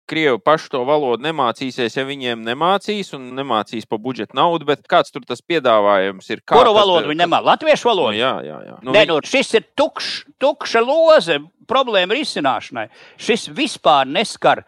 [0.10, 4.68] krievi paši to valodu nemācīsies, ja viņiem nemācīs un nemācīs pa budžeta naudu.
[4.70, 6.42] Bet kāds tur tas piedāvājums ir?
[6.46, 7.42] Kā Kuru tad, valodu viņi nemā?
[7.44, 8.18] Latviešu Nu, valodu.
[8.18, 8.78] jā, jā, jā.
[8.84, 12.88] Nu, Nē, nu, šis ir tukšs, tukša loze problēmu risināšanai.
[13.20, 14.64] Šis vispār neskar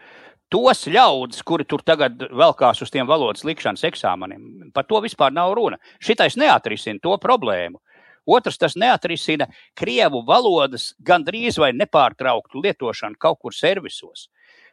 [0.52, 4.70] tos ļaudis, kuri tur tagad velkās uz tiem valodas likšanas eksāmeniem.
[4.76, 5.80] Par to vispār nav runa.
[6.00, 7.82] Šitais neatrisina to problēmu.
[8.26, 9.48] Otrs, tas neatrisina
[9.78, 14.30] krievu valodas gandrīz vai nepārtrauktu lietošanu kaut kur servisos.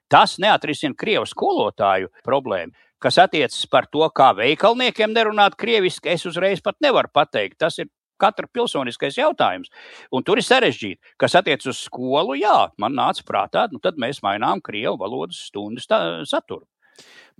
[0.08, 2.72] Tas neatrisina krievu skolotāju problēmu.
[3.02, 7.58] Kas attiecas par to, kā veikalniekiem nerunāt krieviski, es uzreiz pat nevaru pateikt.
[7.58, 7.88] Tas ir
[8.22, 9.72] katra pilsoniskais jautājums.
[10.14, 11.00] Un tur ir sarežģīti.
[11.18, 15.88] Kas attiecas uz skolu, jā, man nāca prātā, nu tad mēs mainām krievu valodas stundas
[15.90, 16.66] tā- saturu.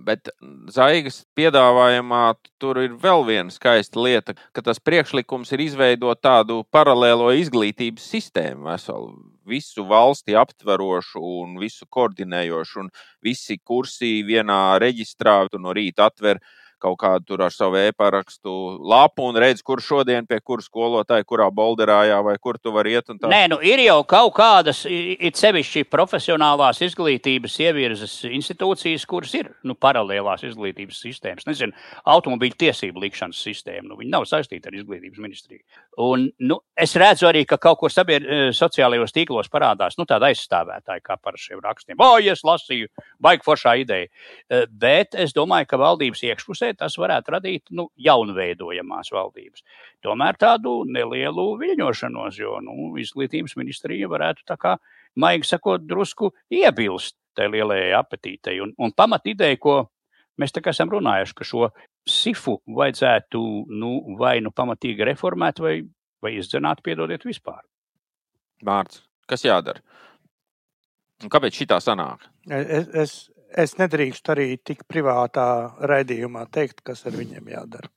[0.03, 0.31] Bet
[0.73, 2.23] Zaigas piedāvājumā
[2.63, 8.71] tur ir vēl viena skaista lieta, ka tas priekšlikums ir izveidot tādu paralēlo izglītības sistēmu,
[8.71, 9.13] veselu,
[9.47, 12.91] visu valsti aptverošu un visu koordinējošu, un
[13.23, 16.41] visi kursi vienā reģistrā tu no rīta atver
[16.83, 18.53] kaut kādu tur ar savu e-parakstu
[18.91, 23.11] lapu un redz, kur šodien pie kura skolotāja, kurā bolderājā vai kur tu vari iet.
[23.23, 29.77] Nē, nu ir jau kaut kādas, it sevišķi profesionālās izglītības ievirzes institūcijas, kuras ir nu,
[29.79, 31.47] paralēlās izglītības sistēmas.
[31.49, 31.77] Nezinu,
[32.13, 33.89] automobīļu tiesību likšanas sistēma.
[33.91, 35.63] Nu, viņi nav saistīti ar izglītības ministriju.
[36.03, 40.31] Un, nu, es redzu arī, ka kaut kur sabied, eh, sociālajos tīklos parādās nu, tāda
[40.33, 42.01] aizstāvētāja, kā par šiem rakstiem.
[42.01, 42.89] O, es lasīju,
[43.23, 44.09] baigi foršā ideja.
[44.49, 49.65] Eh, Bet es domāju, ka valdības iekšpusē tas varētu radīt nu, jaunveidojamās valdības.
[50.05, 54.77] Tomēr tādu nelielu viļņošanos, jo nu, izglītības ministrija varētu tā kā,
[55.17, 58.59] maigi sakot, drusku iebilst tai lielajai apetītei.
[58.65, 59.77] Un, un pamat ideja, ko
[60.41, 61.69] mēs tā kā esam runājuši, ka šo
[62.09, 65.77] sifu vajadzētu nu, vai nu pamatīgi reformēt, vai,
[66.23, 67.63] vai izdzenāt, piedodiet, vispār.
[68.67, 69.83] Mārts, kas jādara?
[71.23, 72.27] Un kāpēc šī tā sanāk?
[72.51, 73.15] Es, es,
[73.59, 75.47] es nedrīkstu arī tik privātā
[75.89, 77.91] raidījumā teikt, kas ar viņiem jādara.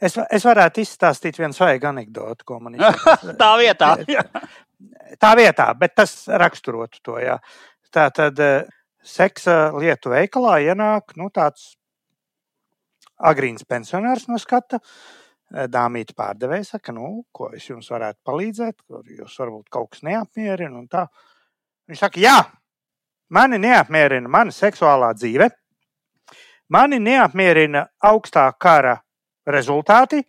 [0.00, 3.36] Es, es varētu izstāstīt vienu svaigu anekdoti, ko man izstāstīja.
[3.40, 3.90] Tā vietā.
[5.22, 7.16] Tā vietā, bet tas raksturotu to.
[7.22, 7.38] Jā.
[7.94, 8.66] Tā tad eh,
[9.06, 11.70] seksa lietu veikalā ienāk nu, tāds
[13.16, 14.80] agrīns pensionārs no skata.
[15.54, 20.04] Eh, Dāmīte pārdevēja, saka, nu, ko es jums varētu palīdzēt, kur jūs varbūt kaut kas
[20.06, 20.82] neapmierina.
[20.82, 21.06] un tā.
[21.86, 22.36] Viņš saka, jā,
[23.30, 25.50] mani neapmierina mana seksuālā dzīve,
[26.68, 28.98] mani neapmierina augstā kara
[29.46, 30.22] rezultāti,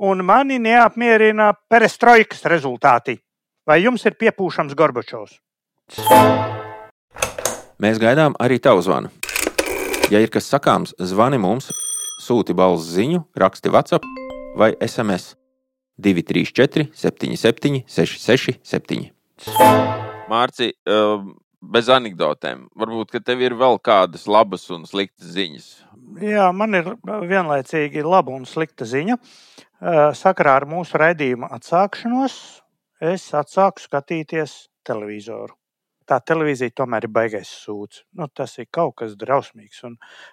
[0.00, 3.18] un mani neapmierina perestroikas rezultāti.
[3.66, 5.36] Vai jums ir piepūšams Gorbačovs?
[7.80, 9.10] Mēs gaidām arī tavu zvanu.
[10.10, 11.70] Ja ir kas sakāms, zvani mums,
[12.20, 14.06] sūti balss ziņu, raksti WhatsApp
[14.58, 15.36] vai SMS
[16.00, 19.10] 234, 77, 667.
[20.30, 25.68] Mārci, um, bez anekdotēm, varbūt ka tev ir vēl kādas labas un sliktas ziņas.
[26.24, 29.16] Jā, man ir vienlaicīgi laba un slikta ziņa.
[29.16, 32.36] Eh, Sakarā ar mūsu raidījuma atsākšanos
[33.12, 35.54] es atsāku skatīties televizoru.
[36.10, 38.00] Tā televīzija tomēr ir baigais sūds.
[38.18, 39.84] Nu, tas ir kaut kas drausmīgs.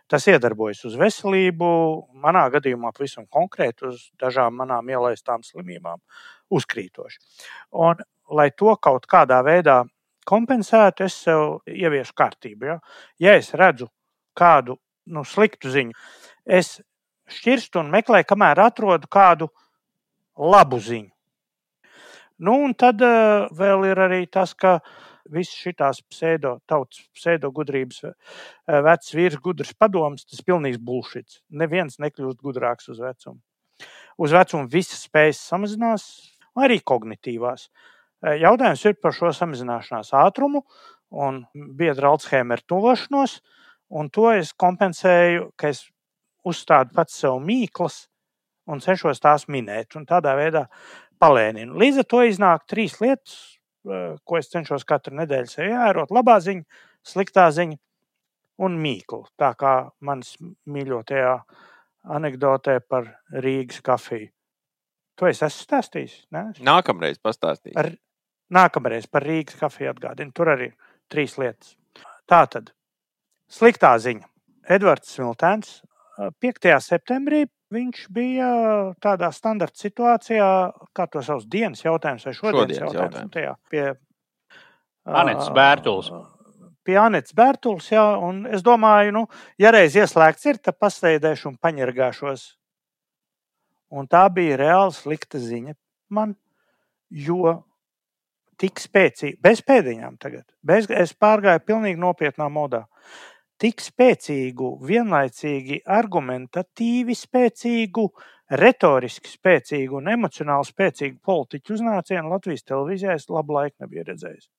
[0.10, 1.68] Tas iedarbojas uz veselību,
[2.24, 6.02] manā gadījumā pavisam konkrēti uz dažām manām ielaistām slimībām,
[6.50, 7.22] uzkrītoši.
[7.78, 8.02] Un,
[8.34, 9.84] lai to kaut kādā veidā
[10.28, 12.72] kompensētu, es sev ieviešu kārtību.
[12.72, 12.78] Ja,
[13.24, 13.90] ja es redzu
[14.38, 15.96] kādu nu, sliktu ziņu,
[16.60, 16.78] es
[17.38, 19.50] šķirstu un meklēju, kamēr atrodu kādu
[20.38, 21.12] labu ziņu.
[22.38, 24.78] Nu, un tad uh, vēl ir arī tas, ka
[25.34, 28.14] visas šīs pseido, tautas pseido gudrības, uh,
[28.86, 31.42] vecs vīrs, gudrs padoms, tas pilnīgs bullshit.
[31.50, 33.42] Neviens nekļūst gudrāks uz vecumu.
[34.22, 36.06] Uz vecumu visas spējas samazinās,
[36.62, 37.68] arī kognitīvās.
[37.68, 40.64] Uh, jautājums ir par šo samazināšanās ātrumu
[41.12, 41.44] un
[41.78, 43.40] biedra Alzheimer tuvošanos,
[43.90, 45.86] un to es kompensēju, ka es
[46.48, 48.08] uzstādu pats sev mīklas
[48.68, 49.96] un cenšos tās minēt.
[50.00, 50.66] Un tādā veidā
[51.22, 51.78] palēninu.
[51.80, 53.58] Līdz ar to iznāk trīs lietas,
[53.88, 56.12] eh, ko es cenšos katru nedēļu sev ievērot.
[56.12, 56.64] Labā ziņa,
[57.06, 57.78] sliktā ziņa
[58.60, 59.26] un mīklu.
[59.38, 60.36] Tā kā manas
[60.68, 61.38] mīļotajā
[62.18, 64.30] anekdotē par Rīgas kafiju.
[65.18, 66.28] To es esmu stāstījis.
[66.32, 66.52] Ne?
[66.62, 67.74] Nākamreiz pastāstīs.
[68.54, 70.32] Nākamreiz par Rīgas kafiju atgādinu.
[70.36, 70.72] Tur arī
[71.12, 71.76] trīs lietas.
[72.28, 72.72] Tā tad
[73.52, 74.28] sliktā ziņa.
[74.78, 75.82] Edvards Smiltēns
[76.44, 76.70] 5.
[76.84, 78.48] septembrī viņš bija
[79.04, 80.48] tādā standarta situācijā,
[80.96, 82.96] kā to sauc dienas jautājums vai šodienas, Šodienas jautājums.
[82.96, 83.28] jautājums.
[83.28, 83.86] Nu, tajā pie
[85.08, 86.12] Anetes Bērtuls.
[86.88, 89.26] Pie Anetes Bērtuls, jā, un es domāju, nu,
[89.60, 92.48] ja reiz ieslēgts ir, tad pasteidēšu un paņirgāšos.
[93.92, 95.76] Un tā bija reāli slikta ziņa
[96.12, 96.36] man,
[97.12, 97.58] jo
[98.62, 102.86] tik spēcīgi, bez pēdiņām tagad, bez, es pārgāju pilnīgi nopietnā modā.
[103.58, 108.06] Tik spēcīgu, vienlaicīgi argumentatīvi spēcīgu,
[108.62, 114.50] retoriski spēcīgu un emocionāli spēcīgu politiķu uznācienu Latvijas televīzijā es labu laiku nebiju redzējis.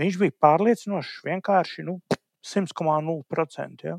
[0.00, 2.00] Viņš bija pārliecinošs, vienkārši nu,
[2.46, 3.84] 100,0%.
[3.84, 3.98] Ja?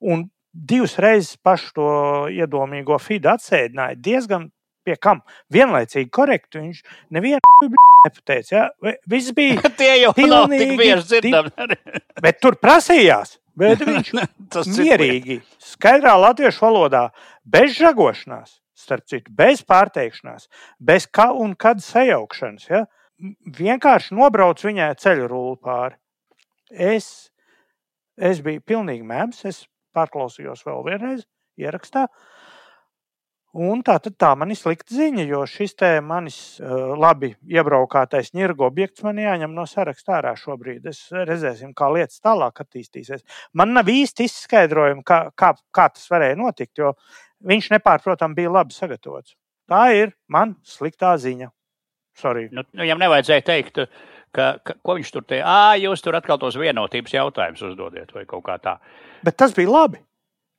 [0.00, 1.88] Un divas reizes pašu to
[2.32, 4.50] iedomīgo feedu atsēdināja diezgan
[4.86, 5.22] pie kam.
[5.52, 6.62] Vienlaicīgi korekti.
[6.62, 6.82] Viņš
[7.16, 7.70] nevienu
[8.06, 8.54] nepateica.
[8.54, 8.94] Ja?
[9.10, 11.78] Viss bija, Tie jau nav tik bieži dzirdami.
[12.24, 13.36] bet tur prasījās.
[13.56, 14.10] Bet viņš
[14.68, 17.06] mierīgi, skaidrā latviešu valodā,
[17.48, 22.66] bez žagošanās, starp citu, bez pārteikšanās, bez kā un kad sajaukšanas.
[22.68, 22.82] Ja?
[23.56, 25.96] Vienkārši nobrauc viņai ceļu rulli pāri.
[26.68, 27.30] Es,
[28.20, 29.64] es biju pilnīgi mēms, es
[29.96, 31.24] pārklausījos vēl vienreiz
[31.56, 32.04] ierakstā.
[33.56, 38.34] Un tā, tad tā man ir slikta ziņa, jo šis te manis uh, labi iebraukātais
[38.36, 40.84] ņirgo objekts man jāņem no saraksta ārā šobrīd.
[40.90, 43.24] Es redzēsim, kā lietas tālāk attīstīsies.
[43.56, 46.92] Man nav īsti izskaidrojumi, kā, kā, kā tas varēja notikt, jo
[47.48, 49.38] viņš nepārprotami bija labi sagatavots.
[49.70, 51.48] Tā ir man sliktā ziņa.
[52.20, 52.50] Sorry.
[52.52, 53.80] Nu, nu, viņam nevajadzēja teikt,
[54.36, 55.48] ka, ka, ko viņš tur teica.
[55.48, 58.76] Ah, jūs tur atkal tos vienotības jautājumus uzdodiet, vai kaut kā tā.
[59.24, 60.00] Bet tas bija labi.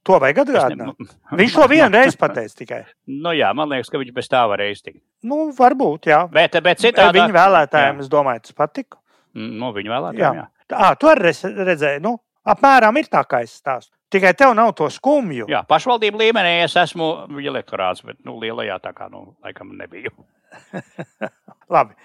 [0.08, 1.10] To vajag atgādināt.
[1.36, 2.80] Viņš to vienu reizi pateica tikai.
[3.12, 5.02] Nu, jā, man liekas, ka viņš bez tā varēja iztikt.
[5.28, 6.22] Nu, varbūt, jā.
[6.32, 9.02] Bet, bet citādi Viņa vēlētājiem, es domāju, tas patika.
[9.36, 10.40] Nu, viņa Jā, vēlētājiem.
[10.40, 10.48] Jā.
[10.72, 11.34] tā, tu arī
[11.68, 12.16] redzēji, nu,
[12.48, 13.92] apmēram ir tā, kā es stāstu.
[14.08, 15.50] Tikai tev nav to skumju.
[15.52, 20.14] jā, pašvaldību līmenī es esmu elektorāts, bet nu, lielajā tā kā nu, laikam nebiju.
[21.76, 21.98] Labi.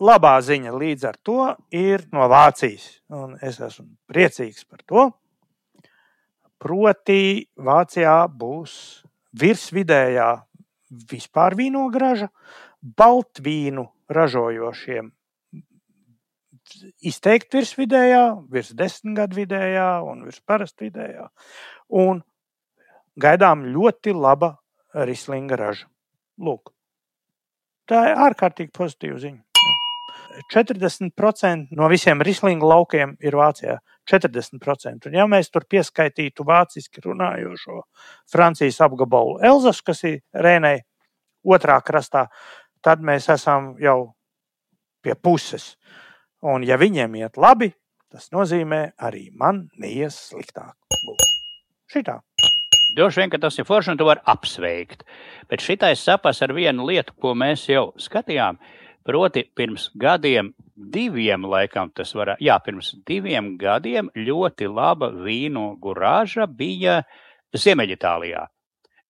[0.00, 1.40] Labā ziņa līdz ar to
[1.76, 2.86] ir no Vācijas.
[3.12, 5.08] Un es esmu priecīgs par to.
[6.60, 8.74] Proti, Vācijā būs
[9.40, 10.28] virsvidējā
[11.10, 12.28] vispār vīnograža,
[12.82, 15.10] baltvīnu ražojošiem
[17.06, 21.28] izteikti virs vidējā, virs desmit gadu vidējā un virs parasta vidējā.
[22.02, 22.22] Un
[23.20, 24.54] gaidām ļoti laba
[24.94, 25.88] rislinga raža.
[26.40, 26.72] Lūk,
[27.90, 29.42] tā ir ārkārtīgi pozitīva ziņa.
[30.52, 33.78] 40% no visiem rislinga laukiem ir Vācijā.
[34.10, 35.06] 40%.
[35.06, 37.82] Un ja mēs tur pieskaitītu vāciski runājošo
[38.32, 40.80] Francijas apgabalu Elzasu, kas ir Rēnei
[41.46, 42.26] otrā krastā,
[42.82, 44.12] tad mēs esam jau
[45.04, 45.76] pie puses.
[46.42, 47.70] Un ja viņiem iet labi,
[48.10, 50.74] tas nozīmē arī man neies sliktāk.
[51.90, 52.20] Šitā.
[52.96, 55.04] Droši vien, ka tas ir forši un to var apsveikt.
[55.50, 58.58] Bet šitais sapas ar vienu lietu, ko mēs jau skatījām.
[59.06, 66.46] Proti, pirms gadiem, diviem laikam tas var, jā, pirms diviem gadiem ļoti laba vīnu gurāža
[66.46, 67.00] bija
[67.56, 68.46] Ziemeļitālijā.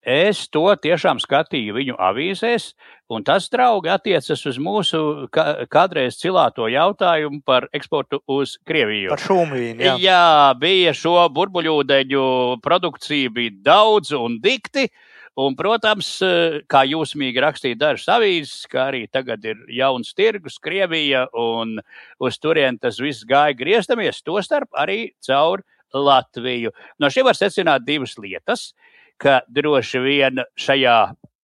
[0.00, 2.70] Es to tiešām skatīju viņu avīzēs,
[3.12, 9.10] un tas, draugi, attiecas uz mūsu kādreiz cilāto jautājumu par eksportu uz Krieviju.
[9.12, 9.84] Par šūmvīnu.
[9.84, 9.98] Jā.
[10.00, 12.24] jā, bija šo burbuļūdeņu
[12.64, 14.88] produkcija, bija daudz un dikti.
[15.40, 16.08] Un, protams,
[16.68, 21.78] kā jūs mīgi rakstījāt dažas avīzes, kā arī tagad ir jauns tirgus, Krievija, un
[22.20, 25.62] uz turieni tas viss gāja griezdamies, tostarp arī caur
[25.94, 26.74] Latviju.
[27.00, 28.70] No šiem var secināt divas lietas.
[29.20, 30.98] Ka droši vien šajā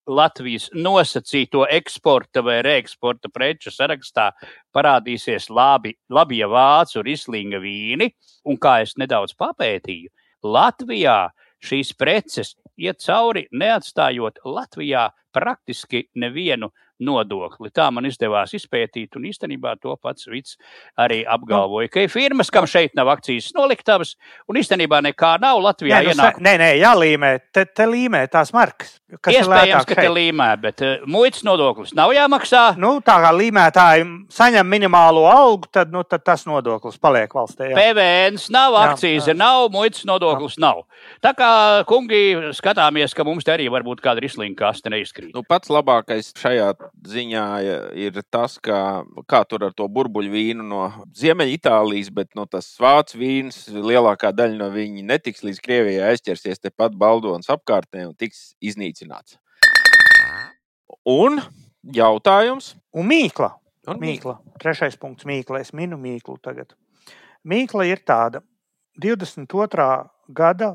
[0.06, 4.30] Latvijas nosacīto eksporta vai reeksporta preču sarakstā
[4.76, 8.12] parādīsies labi, labie vācu rislinga vīni,
[8.46, 10.12] un kā es nedaudz papētīju,
[10.46, 11.18] Latvijā
[11.66, 16.70] šīs preces iet cauri, neatstājot Latvijā praktiski nevienu
[17.02, 17.70] nodokli.
[17.74, 20.56] Tā man izdevās izpētīt, un īstenībā to pats Vits
[21.00, 24.14] arī apgalvoja, ka ir firmas, kam šeit nav akcijas noliktavas,
[24.48, 26.40] un īstenībā nekā nav Latvijā nē, nu, ienāk.
[26.44, 28.96] Nē, nē, jālīmē, te, te līmē tās markas.
[29.12, 32.64] Iespējams, ka te līmē, bet uh, muitas nodoklis nav jāmaksā.
[32.80, 37.70] Nu, tā kā līmētāji saņem minimālo algu, tad, nu, tad tas nodoklis paliek valstī.
[37.70, 37.76] Jā.
[37.78, 39.38] PVN nav, akcijas jā, jā.
[39.38, 40.64] nav, muitas nodoklis jā.
[40.66, 40.82] nav.
[41.24, 41.50] Tā kā
[41.88, 45.34] kungi skatāmies, ka mums te arī varbūt kāda rislinga kaste neizkrīt.
[45.36, 46.72] Nu, pats labākais šajā
[47.06, 47.44] ziņā
[47.98, 50.82] ir tas, ka, kā tur ar to burbuļu vīnu no
[51.16, 56.96] Ziemeļitālijas, bet no tas vācu vīns, lielākā daļa no viņa netiks līdz Krievijai aizķersies tepat
[56.98, 59.38] Baldonas apkārtnē un tiks iznīcināts.
[61.06, 61.40] Un
[61.94, 62.74] jautājums?
[62.96, 63.52] Un mīkla.
[63.86, 64.38] Un mīkla.
[64.62, 65.62] Trešais punkts mīkla.
[65.62, 66.74] Es minu mīklu tagad.
[67.46, 68.42] Mīkla ir tāda.
[69.02, 69.90] 22.
[70.34, 70.70] gada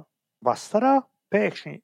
[0.46, 1.00] vasarā
[1.34, 1.80] pēkšņi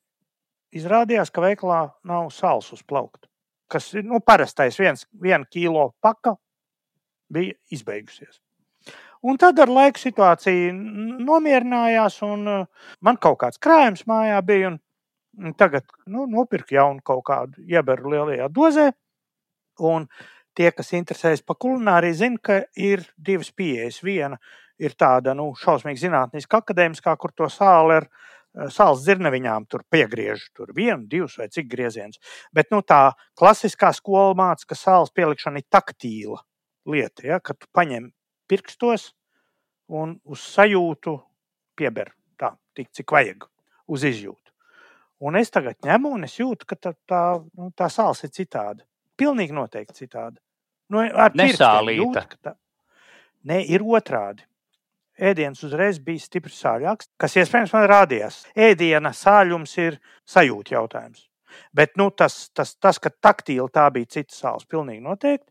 [0.78, 3.26] izrādījās, ka veikalā nav sāls uzplaukt
[3.72, 6.36] kas ir nu, parastais viens, viena kilo paka,
[7.34, 8.40] bija izbeigusies.
[9.28, 14.76] Un tad ar laiku situācija nomierinājās, un uh, man kaut kāds krājums mājā bija.
[15.58, 18.88] Tagad nu, nopirku jaunu kaut kādu ieberu lielajā dozē.
[19.86, 20.08] Un
[20.58, 24.00] tie, kas interesējas par kulināriju, zina, ka ir divas pieejas.
[24.06, 24.40] Viena
[24.82, 28.10] ir tāda nu, šausmīgi zinātniska, akadēmiskā, kur to sāli ir
[28.74, 32.22] sāls zirneviņām tur piegriež tur vienu, divus vai cik griezienus.
[32.54, 36.42] Bet nu, tā klasiskā skola māca, ka sāls pielikšana ir taktīla
[36.88, 38.12] lieta, ja, kad tu paņem
[38.50, 39.12] pirkstos
[39.88, 41.16] un uz sajūtu
[41.78, 43.48] pieber tā, tik cik vajag,
[43.88, 44.44] uz izjūtu.
[45.28, 47.22] Un es tagad ņemu un es jūtu, ka tā, tā,
[47.58, 48.86] nu, tā sāls ir citāda.
[49.18, 50.38] Pilnīgi noteikti citāda.
[50.94, 52.22] Nu, ar Nesālīta.
[52.22, 52.54] Jūt, tā,
[53.50, 54.46] ne, ir otrādi
[55.18, 58.44] ēdiens uzreiz bija stipri sāļāks, kas iespējams man rādījās.
[58.56, 61.26] Ēdiena sāļums ir sajūta jautājums.
[61.74, 65.48] Bet nu, tas, tas, tas, ka taktīli tā bija cita sāls, pilnīgi noteikti.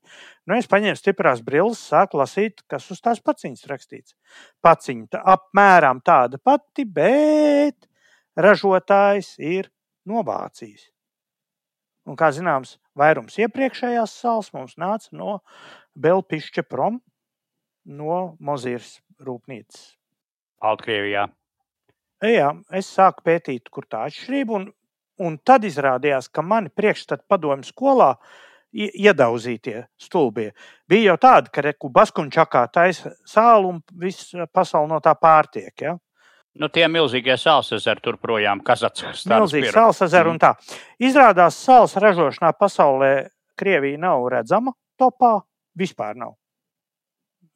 [0.47, 4.15] Nu, es paņēmu stiprās brilles, sāku lasīt, kas uz tās paciņas rakstīts.
[4.63, 7.89] Paciņa apmēram tāda pati, bet
[8.37, 9.71] ražotājs ir
[10.07, 10.91] no Vācijas.
[12.07, 15.41] Un, kā zināms, vairums iepriekšējās sāls mums nāca no
[15.99, 17.01] Belpišķa prom,
[17.87, 19.93] no Mozīras rūpnīcas.
[20.63, 21.27] Baltkrievijā.
[22.25, 24.67] Jā, es sāku pētīt, kur tā atšķirība, un,
[25.21, 28.15] un tad izrādījās, ka mani priekšstati padomju skolā
[28.77, 30.51] iedauzītie stulbie
[30.89, 35.73] bija jau tādi, ka reku baskunčakā taisa sālu un viss pasauli no tā pārtiek.
[35.81, 35.95] Ja?
[36.57, 39.27] Nu, tie milzīgie sālsezeri tur projām, Kazahstānas.
[39.29, 40.55] Milzīgi sālsezeri un tā.
[41.05, 43.13] Izrādās, sāls ražošanā pasaulē
[43.57, 45.39] Krievija nav redzama topā,
[45.77, 46.37] vispār nav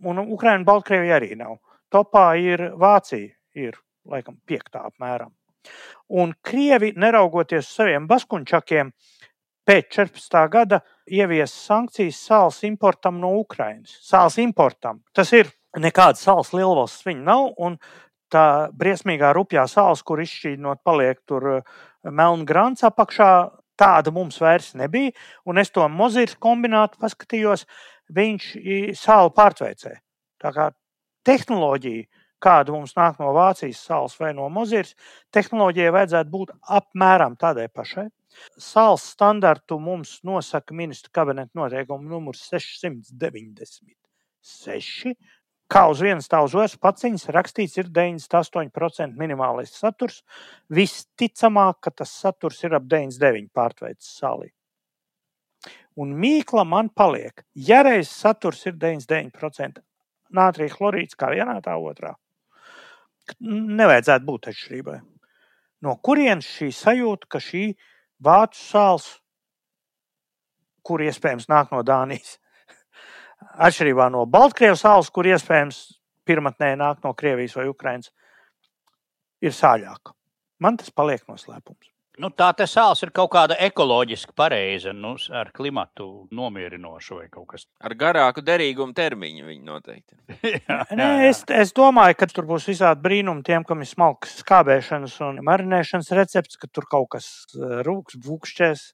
[0.05, 1.59] un Ukraina un Baltkrievija arī nav.
[1.91, 5.33] Topā ir Vācija, ir laikam piektā apmēram.
[6.09, 8.93] Un Krievi, neraugoties uz saviem baskunčakiem,
[9.69, 10.43] pēc 14.
[10.51, 13.99] gada ievies sankcijas sāls importam no Ukrainas.
[14.03, 15.03] Sāls importam.
[15.15, 17.53] Tas ir nekāds sāls lielvalsts viņa nav.
[17.59, 17.79] Un
[18.31, 23.31] tā briesmīgā rupjā sāls, kur izšķīdinot, paliek tur eh, melna grants apakšā,
[23.81, 25.15] tāda mums vairs nebija.
[25.49, 27.67] Un es to mozīru kombinātu paskatījos
[28.17, 28.45] viņš
[28.99, 29.93] sāli pārtveicē.
[30.41, 30.71] Tā kā
[31.29, 32.09] tehnoloģija,
[32.41, 34.95] kāda mums nāk no Vācijas salas vai no Mozīras,
[35.35, 36.49] tehnoloģijai vajadzētu būt
[36.79, 38.07] apmēram tādai pašai.
[38.63, 45.15] Sāls standartu mums nosaka ministra kabineta noteikuma numurs 696.
[45.71, 50.23] Kā uz vienas tā uz otras paciņas rakstīts, ir 98% minimālais saturs.
[50.67, 54.51] Visticamāk, ka tas saturs ir ap 99% pārtveicis sālī.
[56.01, 57.45] Un mīkla man paliek.
[57.55, 59.83] Ja reizes saturs ir 99%,
[60.37, 62.15] nātrija chlorīds kā vienā, tā otrā.
[63.41, 64.99] Nevajadzētu būt atšķirībai.
[65.85, 67.65] No kurienes šī sajūta, ka šī
[68.25, 69.09] vācu sāls,
[70.85, 72.39] kur iespējams nāk no Dānijas,
[73.69, 75.83] atšķirībā no Baltkrievijas sāls, kur iespējams
[76.29, 78.13] pirmotnē nāk no Krievijas vai Ukrainas,
[79.41, 80.15] ir sāļāka.
[80.61, 81.89] Man tas paliek noslēpums.
[82.21, 87.47] Nu, tā te sāls ir kaut kāda ekoloģiski pareiza, nu, ar klimatu nomierinoša vai kaut
[87.55, 90.19] kas Ar garāku derīgumu termiņu viņi noteikti.
[90.69, 90.93] tāds.
[90.99, 95.41] Nē, es, es domāju, ka tur būs visādi brīnumi tiem, kam ir smalks skābēšanas un
[95.47, 98.87] marinēšanas recepts, ka tur kaut kas eh, rūks, būkšķēs.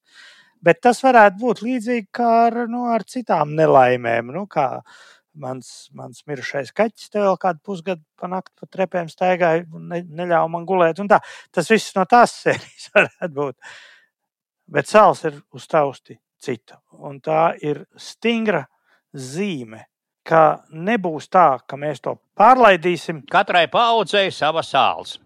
[0.67, 4.33] Bet tas varētu būt līdzīgi kā ar, nu, ar citām nelaimēm.
[4.35, 4.69] Nu, kā
[5.37, 10.01] mans, mans mirušais kaķis te vēl kādu pusgadu pa nakti pa trepēm staigāja un ne,
[10.03, 11.01] neļāva man gulēt.
[11.03, 11.21] un Tā.
[11.53, 13.59] Tas viss no tās sērijas varētu būt.
[14.67, 16.81] Bet sāls ir uz tausti cita.
[16.99, 18.65] Un tā ir stingra
[19.15, 19.85] zīme,
[20.27, 23.23] ka nebūs tā, ka mēs to pārlaidīsim.
[23.31, 25.19] Katrai paudzei sava sāls.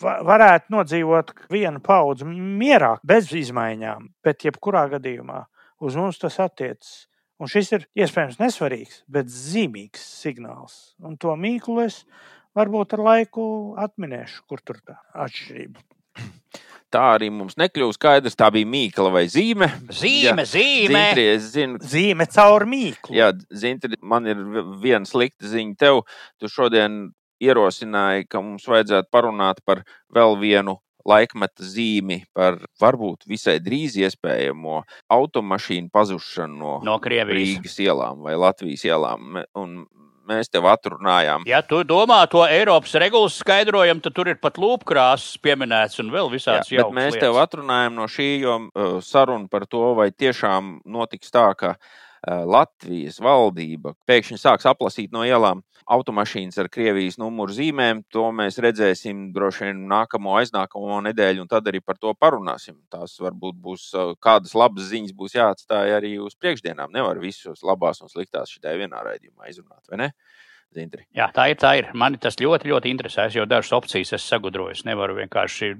[0.00, 5.44] Va- Varētu nodzīvot vienu paudzi mierā, bez izmaiņām, bet jebkurā gadījumā
[5.84, 7.06] uz mums tas attiecas.
[7.40, 10.74] Un šis ir iespējams nesvarīgs, bet zīmīgs signāls.
[11.00, 12.02] Un to mīklu es
[12.56, 13.44] varbūt ar laiku
[13.80, 15.80] atminēšu, kur tur tā atšķirība.
[16.90, 19.68] Tā arī mums nekļūst skaidrs, tā bija mīkla vai zīme.
[19.94, 20.90] Zīme, zīme.
[20.90, 23.14] Zintri, es zinu, Zīme caur mīklu.
[23.14, 26.00] Jā, Zintri, man ir vi- viena slikta ziņa tev.
[26.42, 26.96] Tu šodien
[27.40, 34.82] ierosināji, ka mums vajadzētu parunāt par vēl vienu laikmeta zīmi, par varbūt visai drīz iespējamo
[35.12, 37.56] automašīnu pazušanu no, No Krievijas.
[37.56, 39.40] Rīgas ielām vai Latvijas ielām.
[39.58, 39.82] Un
[40.30, 41.46] mēs tev atrunājām.
[41.50, 46.30] Ja tu domā to Eiropas regulas skaidrojumu, tad tur ir pat lūpkrāsas pieminēts un vēl
[46.30, 47.24] bet jaukas mēs lietas.
[47.24, 51.74] tev atrunājam no šī, jo uh, saruna par to, vai tiešām notiks tā, ka
[52.26, 58.02] Latvijas valdība pēkšņi sāks aplasīt no ielām automašīnas ar Krievijas numuru zīmēm.
[58.12, 62.76] To mēs redzēsim droši vien nākamo, aiznākamo nedēļu, un tad arī par to parunāsim.
[62.92, 66.92] Tās varbūt būs uh, kādas labas ziņas, būs jāatstāj arī uz priekšdienām.
[66.92, 70.12] Nevar visus labās un sliktās šajā vienā raidījumā izrunāt, vai ne?
[70.70, 71.02] Zintri.
[71.18, 71.56] Jā, tā ir.
[71.58, 71.88] Tā ir.
[71.98, 73.24] Mani tas ļoti, ļoti interesē.
[73.26, 74.84] Es jau dažas opcijas esmu sagudrojis.
[74.86, 75.72] Nevaru vienkārši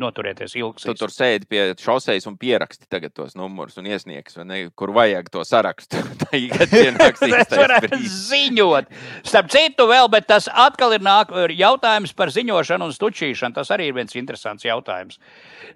[0.00, 0.84] noturēties ilgi.
[0.86, 5.28] Tu tur sēdi pie šoseis un pieraksti tagad tos numurus un iesniegs, ne, kur vajag
[5.34, 6.00] to sarakstu.
[6.22, 8.16] Tā ir Es brīdis.
[8.30, 8.88] ziņot.
[9.26, 13.56] Starp citu, vēl, bet tas atkal ir nāk, jautājums par ziņošanu un stučīšanu.
[13.60, 15.20] Tas arī ir viens interesants jautājums.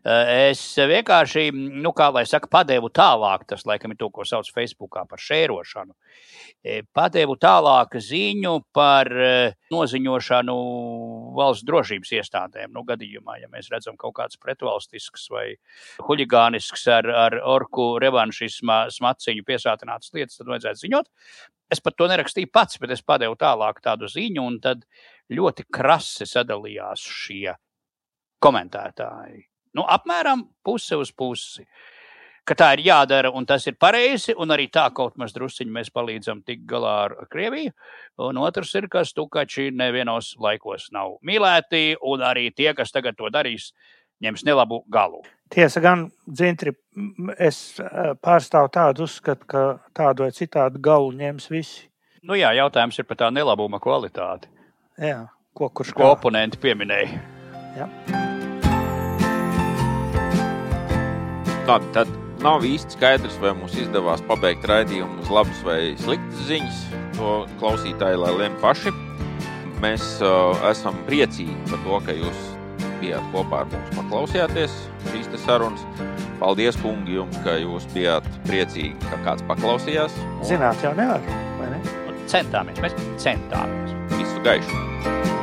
[0.04, 4.48] Eh, Es vienkārši, nu, kā lai saka, padevu tālāk, tas laikam ir to, ko sauc
[4.54, 5.92] Facebookā par šērošanu.
[6.64, 10.56] Eh, Padevu tālāk ziņu par eh, noziņošanu
[11.38, 12.72] valsts drošības iestādēm.
[12.74, 15.46] Nu, gadījumā, ja mēs redzam kaut kāds pretvalstisks vai
[16.06, 21.12] huligānisks ar, ar orku revanšisma smaciņu piesātinātas lietas, tad vajadzētu ziņot.
[21.68, 24.86] Es pat to nerakstīju pats, bet es padevu tālāk tādu ziņu, un tad
[25.28, 27.52] ļoti krasi sadalījās šie
[28.40, 29.44] komentētāji.
[29.76, 31.66] Nu, apmēram puse uz pusi.
[32.48, 35.90] Ka tā ir jādara, un tas ir pareizi, un arī tā kaut maz drusciņi mēs
[35.92, 37.74] palīdzam tikt galā ar Krieviju.
[38.24, 43.28] Un otrs ir, ka stukači nevienos laikos nav mīlēti, un arī tie, kas tagad to
[43.34, 43.74] darīs,
[44.24, 45.20] ņems nelabu galu.
[45.52, 46.72] Tiesa gan, dzintri,
[47.36, 47.58] es
[48.24, 49.64] pārstāvu tādu uzskatu, ka
[49.96, 51.84] tādu vai citādu galu ņems visi.
[52.24, 54.48] Nu jā, jautājums ir par tā nelabuma kvalitāti,
[54.98, 57.20] Jā, ko kurš ko oponenti pieminēja.
[61.68, 62.08] Labi, tad
[62.44, 66.84] nav īsti skaidrs, vai mums izdevās pabeigt raidījumu uz labas vai sliktas ziņas.
[67.18, 68.92] To klausītāji lai lem paši.
[69.82, 72.46] Mēs uh, esam priecīgi par to, ka jūs
[72.98, 74.74] bijāt kopā ar mums, paklausījāties
[75.12, 75.84] šīs sarunas.
[76.38, 80.14] Paldies, kungi, jums, ka jūs bijāt priecīgi, ka kāds paklausījās.
[80.38, 81.22] Un Zināt, jau nevar.
[81.58, 81.82] vai ne?
[82.30, 83.96] Centāmies, mēs centāmies.
[84.18, 85.37] Visu gaišu!